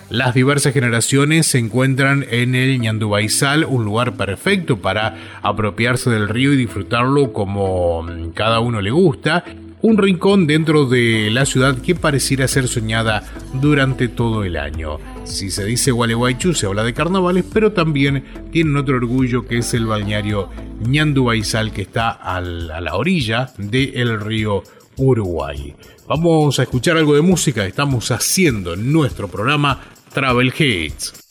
[0.10, 6.54] Las diversas generaciones se encuentran en el Ñandubaizal, un lugar perfecto para apropiarse del río
[6.54, 9.44] y disfrutarlo como mm, cada uno le gusta.
[9.86, 13.22] Un rincón dentro de la ciudad que pareciera ser soñada
[13.54, 14.98] durante todo el año.
[15.26, 19.76] Si se dice Gualeguaychú se habla de carnavales, pero también tienen otro orgullo que es
[19.76, 20.50] el balneario
[20.80, 24.64] Ñandubaizal que está a la orilla del río
[24.98, 25.76] Uruguay.
[26.08, 29.82] Vamos a escuchar algo de música, estamos haciendo nuestro programa
[30.12, 31.25] Travel Hits.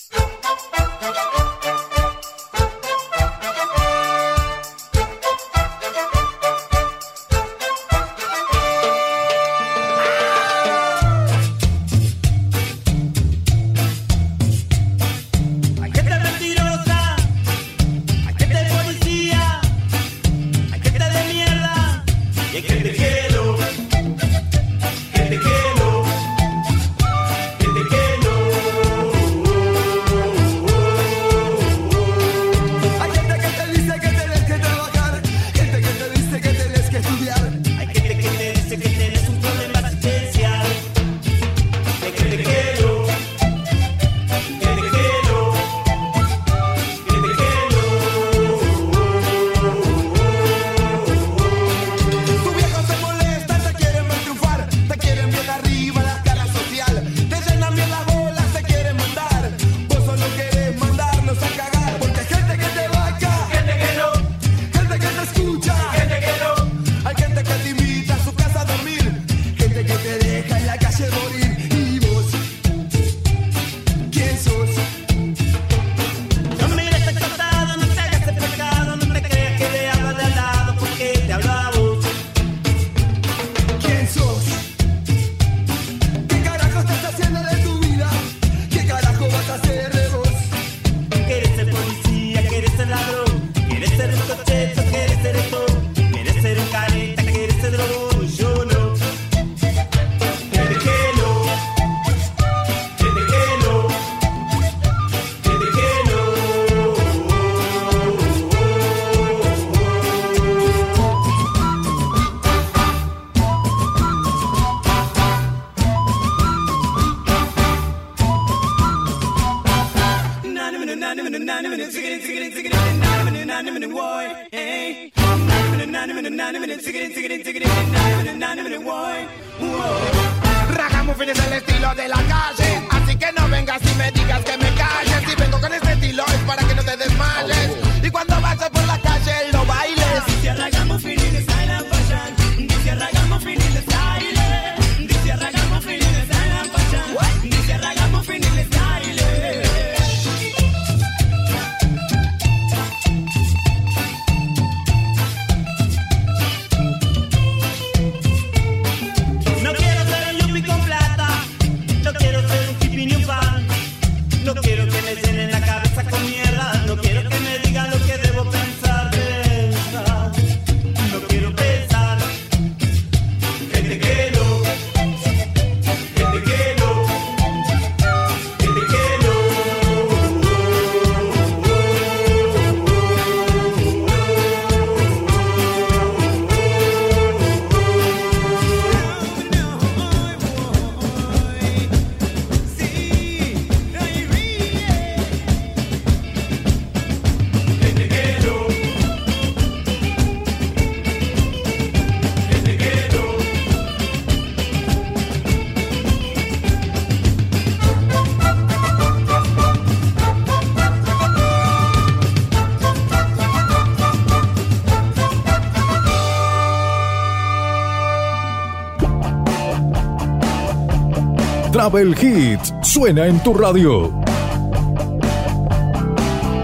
[221.84, 224.10] Travel Hits suena en tu radio.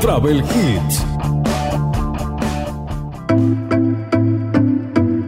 [0.01, 1.05] Travel Hits.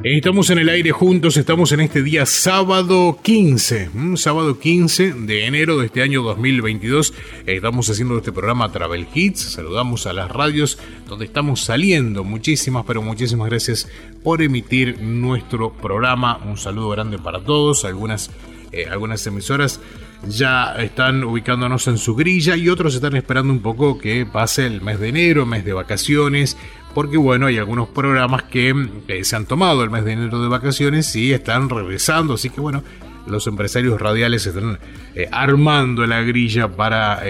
[0.03, 5.45] Estamos en el aire juntos, estamos en este día sábado 15, mm, sábado 15 de
[5.45, 7.13] enero de este año 2022.
[7.45, 12.25] Estamos haciendo este programa Travel Hits, saludamos a las radios donde estamos saliendo.
[12.25, 13.91] Muchísimas, pero muchísimas gracias
[14.23, 16.39] por emitir nuestro programa.
[16.47, 18.31] Un saludo grande para todos, algunas,
[18.73, 19.81] eh, algunas emisoras
[20.27, 24.81] ya están ubicándonos en su grilla y otros están esperando un poco que pase el
[24.81, 26.57] mes de enero, mes de vacaciones,
[26.95, 28.75] porque bueno, hay algunos programas que
[29.09, 32.61] eh, se han tomado el mes de enero de vacaciones y están regresando, así que
[32.61, 32.83] bueno,
[33.27, 34.79] los empresarios radiales están
[35.15, 37.23] eh, armando la grilla para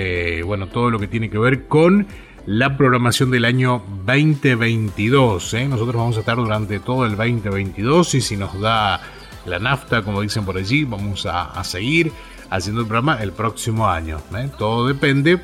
[0.44, 2.06] bueno, todo lo que tiene que ver con
[2.46, 5.54] la programación del año 2022.
[5.54, 5.68] ¿eh?
[5.68, 9.00] Nosotros vamos a estar durante todo el 2022 y si nos da
[9.46, 12.12] la nafta, como dicen por allí, vamos a, seguir
[12.50, 14.20] haciendo el programa el próximo año.
[14.36, 14.50] ¿eh?
[14.58, 15.40] Todo depende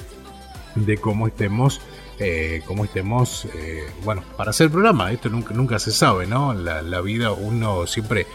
[0.74, 1.80] de cómo estemos.
[2.20, 6.52] eh, cómo estemos, eh, bueno, para hacer el programa, esto nunca, nunca se sabe, ¿no?
[6.52, 8.26] La, la vida, uno siempre,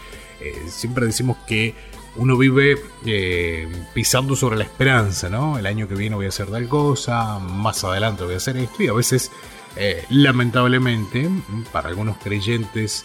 [0.68, 1.74] siempre decimos que
[2.16, 2.78] uno vive
[3.92, 5.58] pisando sobre la esperanza, ¿no?
[5.58, 8.82] El año que viene voy a hacer tal cosa, más adelante voy a hacer esto,
[8.82, 9.30] y a veces,
[10.08, 11.28] lamentablemente,
[11.70, 13.04] para algunos creyentes,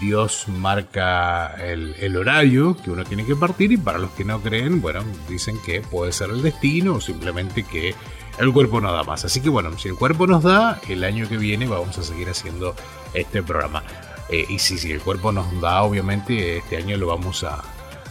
[0.00, 4.80] Dios marca el, horario que uno tiene que partir y para los que no creen,
[4.80, 7.94] bueno, dicen que puede ser el destino o simplemente que
[8.38, 9.24] el cuerpo no da más.
[9.24, 12.28] Así que bueno, si el cuerpo nos da, el año que viene vamos a seguir
[12.28, 12.74] haciendo
[13.12, 13.82] este programa.
[14.28, 17.62] Eh, y si, si el cuerpo nos da, obviamente este año lo vamos a,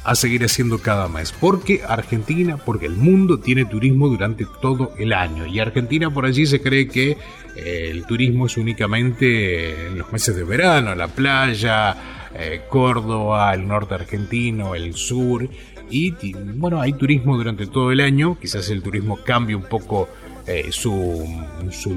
[0.03, 1.31] a seguir haciendo cada mes.
[1.31, 5.45] Porque Argentina, porque el mundo tiene turismo durante todo el año.
[5.45, 7.17] Y Argentina por allí se cree que
[7.55, 11.95] eh, el turismo es únicamente en los meses de verano, la playa,
[12.35, 15.47] eh, Córdoba, el norte argentino, el sur.
[15.89, 18.37] Y bueno, hay turismo durante todo el año.
[18.39, 20.09] Quizás el turismo cambie un poco
[20.47, 21.25] eh, su,
[21.71, 21.95] su,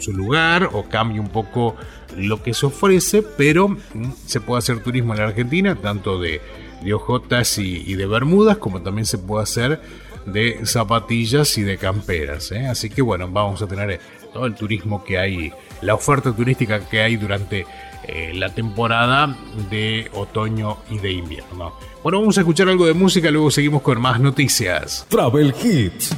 [0.00, 1.76] su lugar o cambie un poco
[2.16, 3.78] lo que se ofrece, pero mm,
[4.24, 6.40] se puede hacer turismo en la Argentina, tanto de,
[6.82, 9.80] de ojotas y, de bermudas, como también se puede hacer
[10.26, 12.50] de zapatillas y de camperas.
[12.52, 12.66] ¿eh?
[12.66, 14.00] Así que bueno, vamos a tener eh,
[14.32, 17.66] todo el turismo que hay, la oferta turística que hay durante
[18.08, 19.36] eh, la temporada
[19.70, 21.74] de otoño y de invierno.
[22.02, 25.06] Bueno, vamos a escuchar algo de música, luego seguimos con más noticias.
[25.08, 26.14] Travel Hits.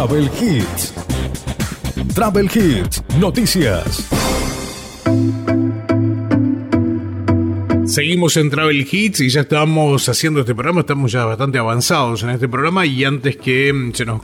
[0.00, 0.94] Travel Hits.
[2.14, 4.08] Travel Hits, noticias.
[7.84, 12.30] Seguimos en Travel Hits y ya estamos haciendo este programa, estamos ya bastante avanzados en
[12.30, 14.22] este programa y antes que mm, se nos,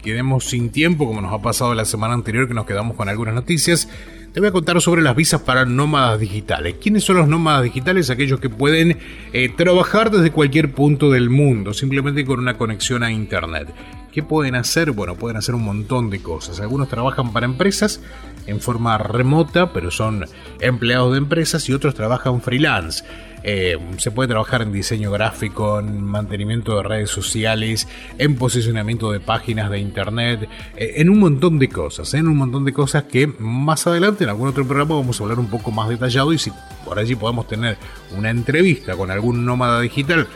[0.00, 3.34] quedemos sin tiempo, como nos ha pasado la semana anterior que nos quedamos con algunas
[3.34, 3.88] noticias,
[4.32, 6.76] te voy a contar sobre las visas para nómadas digitales.
[6.80, 8.10] ¿Quiénes son los nómadas digitales?
[8.10, 8.98] Aquellos que pueden
[9.32, 13.74] eh, trabajar desde cualquier punto del mundo, simplemente con una conexión a Internet.
[14.16, 14.92] ¿Qué pueden hacer?
[14.92, 16.58] Bueno, pueden hacer un montón de cosas.
[16.60, 18.00] Algunos trabajan para empresas
[18.46, 20.24] en forma remota, pero son
[20.58, 23.04] empleados de empresas y otros trabajan freelance.
[23.42, 27.86] Eh, se puede trabajar en diseño gráfico, en mantenimiento de redes sociales,
[28.16, 32.18] en posicionamiento de páginas de internet, eh, en un montón de cosas, ¿eh?
[32.18, 35.38] en un montón de cosas que más adelante en algún otro programa vamos a hablar
[35.38, 36.50] un poco más detallado y si
[36.86, 37.76] por allí podemos tener
[38.16, 40.26] una entrevista con algún nómada digital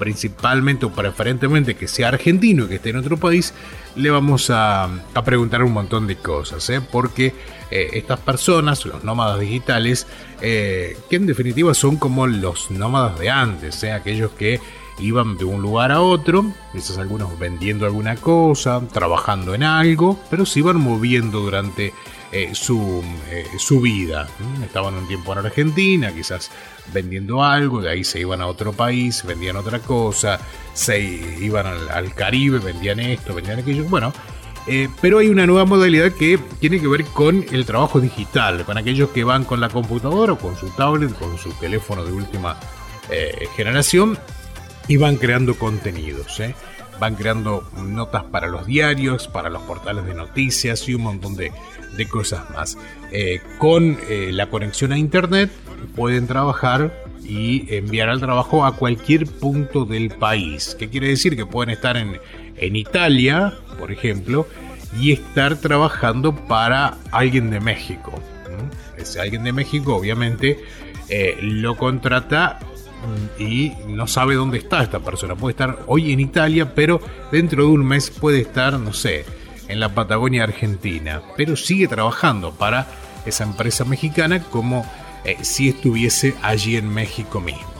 [0.00, 3.52] principalmente o preferentemente que sea argentino y que esté en otro país,
[3.96, 4.88] le vamos a,
[5.24, 6.80] preguntar un montón de cosas, ¿eh?
[6.80, 7.34] porque
[7.70, 10.06] eh, estas personas, los nómadas digitales,
[10.40, 13.92] eh, que en definitiva son como los nómadas de antes, ¿eh?
[13.92, 14.58] aquellos que
[14.98, 20.46] iban de un lugar a otro, quizás algunos vendiendo alguna cosa, trabajando en algo, pero
[20.46, 21.92] se iban moviendo durante
[22.52, 23.02] su,
[23.58, 24.28] su vida.
[24.62, 26.50] Estaban un tiempo en Argentina, quizás
[26.92, 30.40] vendiendo algo, de ahí se iban a otro país, vendían otra cosa,
[30.72, 33.84] se iban al, Caribe, vendían esto, vendían aquello.
[33.84, 34.12] Bueno,
[34.66, 38.78] eh, pero hay una nueva modalidad que tiene que ver con el trabajo digital, con
[38.78, 42.58] aquellos que van con la computadora o con su tablet, con su teléfono de última
[43.10, 44.18] eh, generación
[44.86, 46.40] y van creando contenidos.
[46.40, 46.54] ¿eh?
[46.98, 51.52] Van creando notas para los diarios, para los portales de noticias y un montón de,
[51.96, 52.76] de cosas más.
[53.12, 55.50] Eh, con eh, la conexión a internet
[55.96, 56.92] pueden trabajar
[57.24, 60.76] y enviar al trabajo a cualquier punto del país.
[60.78, 61.36] ¿Qué quiere decir?
[61.36, 62.18] Que pueden estar en,
[62.56, 64.46] en Italia, por ejemplo,
[64.98, 68.12] y estar trabajando para alguien de México.
[68.96, 70.58] Ese alguien de México, obviamente,
[71.08, 72.58] eh, lo contrata
[73.38, 75.34] mm, y no sabe dónde está esta persona.
[75.34, 77.00] Puede estar hoy en Italia, pero
[77.32, 79.24] dentro de un mes puede estar, no sé,
[79.68, 81.22] en la Patagonia Argentina.
[81.36, 82.86] Pero sigue trabajando para
[83.26, 84.84] esa empresa mexicana como
[85.24, 87.70] eh, si estuviese allí en México mismo.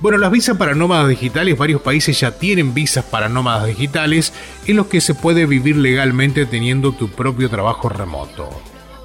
[0.00, 4.32] Bueno, las visas para nómadas digitales, varios países ya tienen visas para nómadas digitales
[4.66, 8.50] en los que se puede vivir legalmente teniendo tu propio trabajo remoto.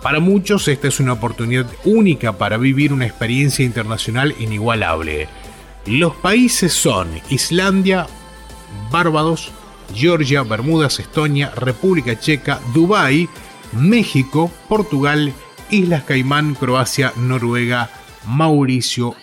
[0.02, 5.30] Para muchos esta es una oportunidad única para vivir una experiencia internacional inigualable.
[5.86, 8.08] Los países son Islandia,
[8.92, 9.52] Barbados,
[9.94, 13.30] Georgia, Bermudas, Estonia, República Checa, Dubái,
[13.72, 15.34] México, Portugal,
[15.72, 17.89] Islas Caimán, Croacia, Noruega,
[18.26, 19.15] Mauricio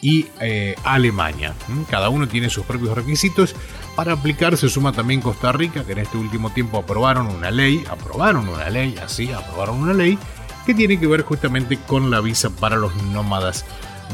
[0.00, 1.54] y eh, Alemania.
[1.68, 1.82] ¿Mm?
[1.82, 3.54] Cada uno tiene sus propios requisitos.
[3.96, 7.84] Para aplicar se suma también Costa Rica, que en este último tiempo aprobaron una ley,
[7.90, 10.18] aprobaron una ley, así, aprobaron una ley
[10.64, 13.64] que tiene que ver justamente con la visa para los nómadas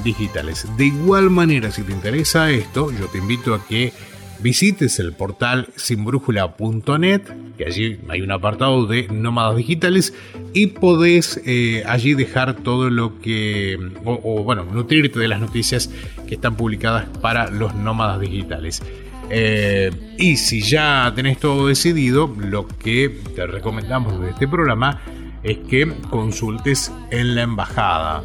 [0.02, 0.66] digitales.
[0.76, 3.92] De igual manera, si te interesa esto, yo te invito a que
[4.40, 7.22] visites el portal sinbrújula.net,
[7.56, 10.14] que allí hay un apartado de nómadas digitales
[10.52, 15.90] y podés eh, allí dejar todo lo que, o, bueno, nutrirte de las noticias
[16.26, 18.82] que están publicadas para los nómadas digitales.
[19.28, 25.00] Eh, y si ya tenés todo decidido, lo que te recomendamos de este programa
[25.42, 28.22] es que consultes en la embajada.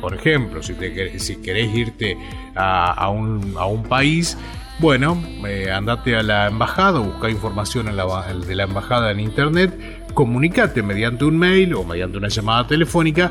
[0.00, 2.16] Por ejemplo, si, te, si querés irte
[2.54, 4.36] a, a, un, a un país,
[4.78, 10.04] bueno, eh, andate a la embajada, busca información en la, de la embajada en internet,
[10.14, 13.30] comunicate mediante un mail o mediante una llamada telefónica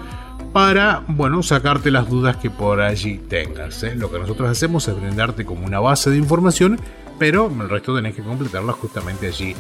[0.54, 3.84] para, bueno, sacarte las dudas que por allí tengas.
[3.84, 3.96] ¿eh?
[3.96, 6.80] Lo que nosotros hacemos es brindarte como una base de información,
[7.20, 9.56] pero el resto tenés que completarla justamente allí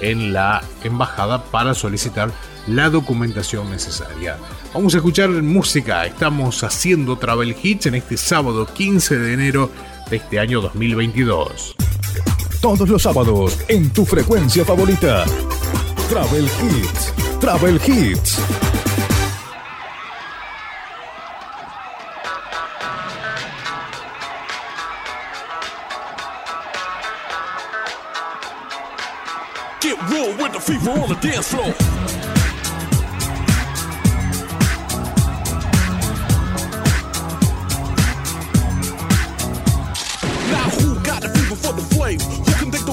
[0.00, 2.30] en la embajada para solicitar
[2.66, 4.36] la documentación necesaria.
[4.74, 9.70] Vamos a escuchar música, estamos haciendo Travel Hits en este sábado 15 de enero
[10.10, 11.74] de este año 2022.
[12.60, 15.24] Todos los sábados en tu frecuencia favorita.
[16.08, 17.12] Travel Hits.
[17.40, 18.38] Travel Hits.
[29.80, 32.17] Get real with the fever on the dance floor.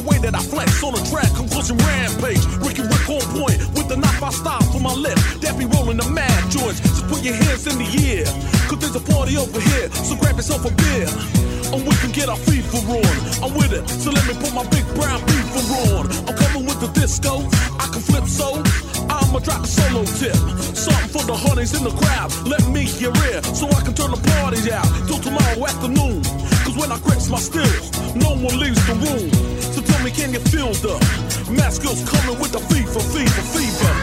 [0.06, 1.30] Way that I flex on the track?
[1.34, 2.46] Conclusion rampage.
[2.62, 5.18] Ricky Rick on point with the knife I style for my lip.
[5.42, 6.80] That be rolling the mad joints.
[6.80, 8.26] Just put your hands in the air.
[8.70, 9.90] Cause there's a party over here.
[10.06, 11.10] So grab yourself a beer.
[11.74, 13.16] And we can get our fever on.
[13.42, 13.84] I'm with it.
[13.90, 15.66] So let me put my big brown beaver
[15.98, 16.06] on.
[16.30, 17.42] I'm coming with the disco.
[17.82, 18.62] I can flip so.
[19.10, 20.38] I'ma drop a solo tip.
[20.78, 22.30] Something for the honeys in the crowd.
[22.46, 23.46] Let me hear it.
[23.58, 24.86] So I can turn the party out.
[25.08, 26.22] Till tomorrow afternoon.
[26.64, 29.55] Cause when I grips my stills, no one leaves the room.
[30.06, 31.00] Me, can you feel the
[31.52, 33.94] mask girls coming with the fever, fever, fever?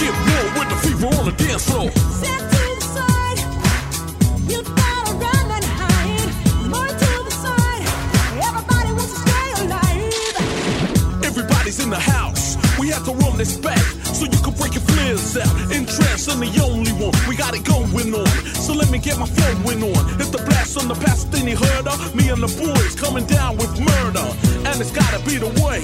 [0.00, 2.05] Get real with the fever on the dance floor.
[14.16, 15.72] So you can break your flares out.
[15.72, 15.86] In
[16.40, 17.14] the only one.
[17.28, 18.26] We got it going on.
[18.58, 20.02] So let me get my flowing on.
[20.20, 21.96] If the blast on the past, then you heard her.
[22.14, 24.26] Me and the boys coming down with murder.
[24.66, 25.80] And it's gotta be the way.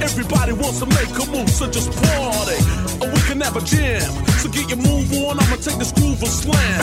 [0.00, 2.58] Everybody wants to make a move, so just party.
[3.04, 4.08] Or we can have a jam.
[4.40, 6.82] So get your move on, I'ma take this groove and slam.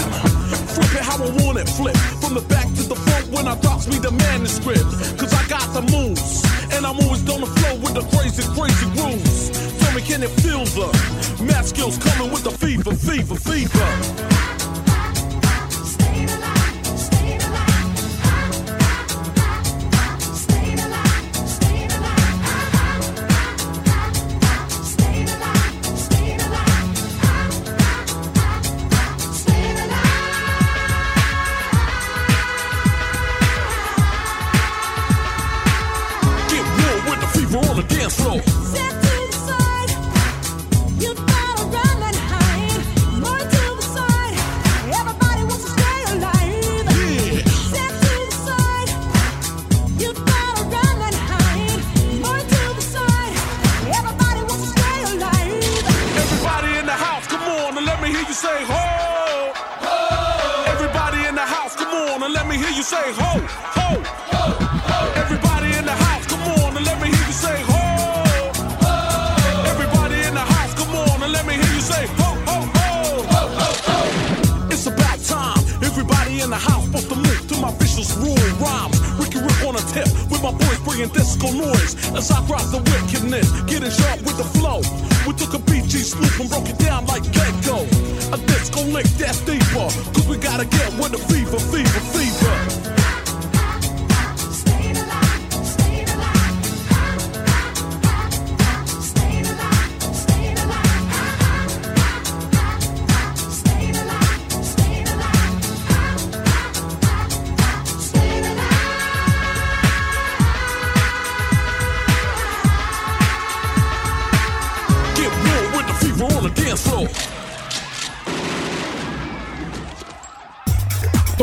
[0.77, 1.97] Flip it how I want it, flip.
[2.21, 4.87] From the back to the front when I drops me the manuscript.
[5.19, 6.45] Cause I got the moves.
[6.71, 9.68] And I'm always on the flow with the crazy, crazy grooves.
[9.99, 14.58] Me, can it feel the uh, math skills coming with the fever, fever, fever?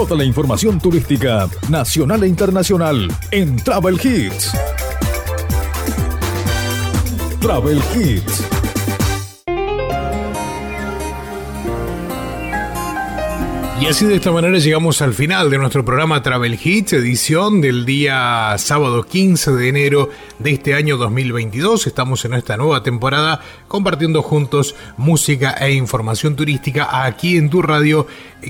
[0.07, 4.53] Toda la información turística nacional e internacional en Travel Hits.
[7.41, 8.47] Travel Hits.
[13.79, 17.85] Y así de esta manera llegamos al final de nuestro programa Travel Hits, edición del
[17.85, 20.09] día sábado 15 de enero
[20.39, 21.87] de este año 2022.
[21.87, 28.07] Estamos en esta nueva temporada compartiendo juntos música e información turística aquí en tu radio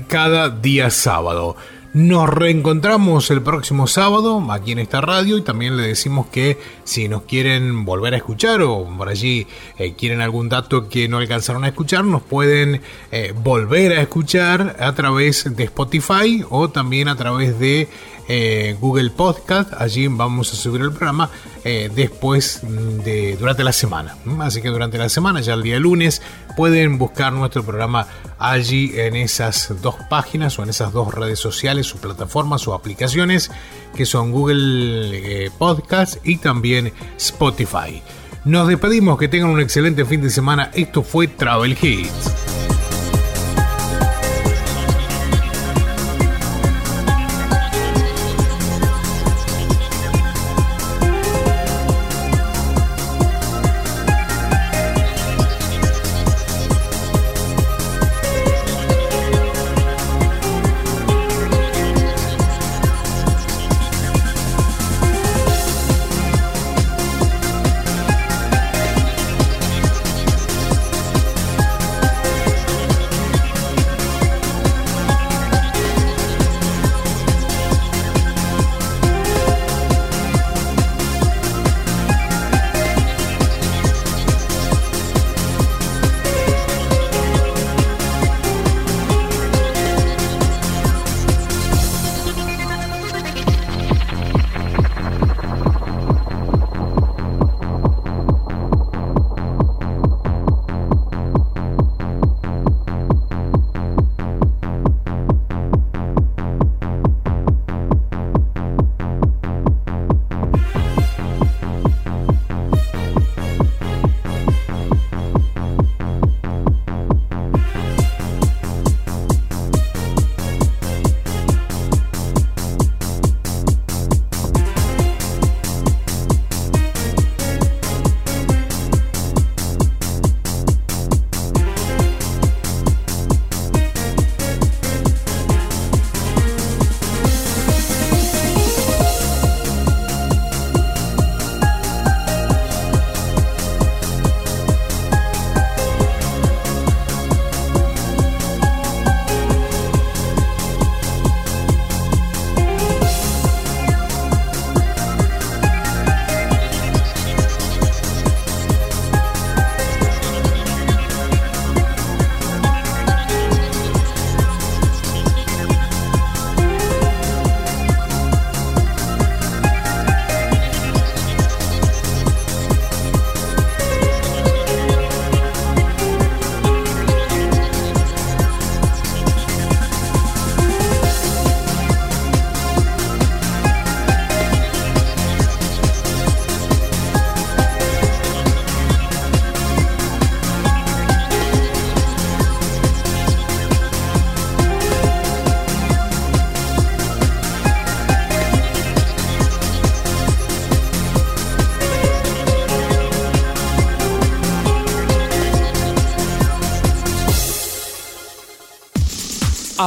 [0.07, 1.55] cada día sábado.
[1.93, 7.07] Nos reencontramos el próximo sábado aquí en esta radio y también le decimos que si
[7.07, 9.47] nos quieren volver a escuchar o por allí
[9.79, 14.75] eh, quieren algún dato que no alcanzaron a escuchar, nos pueden eh, volver a escuchar
[14.79, 17.87] a través de Spotify o también a través de
[18.27, 19.73] eh, Google Podcast.
[19.73, 21.29] Allí vamos a subir el programa
[21.63, 24.15] eh, después de durante la semana.
[24.25, 24.43] ¿m?
[24.43, 26.21] Así que durante la semana, ya el día lunes,
[26.55, 28.07] pueden buscar nuestro programa
[28.39, 33.51] allí en esas dos páginas o en esas dos redes sociales, sus plataformas o aplicaciones
[33.95, 38.01] que son Google eh, Podcast y también Spotify.
[38.45, 40.71] Nos despedimos, que tengan un excelente fin de semana.
[40.73, 42.46] Esto fue Travel Hits.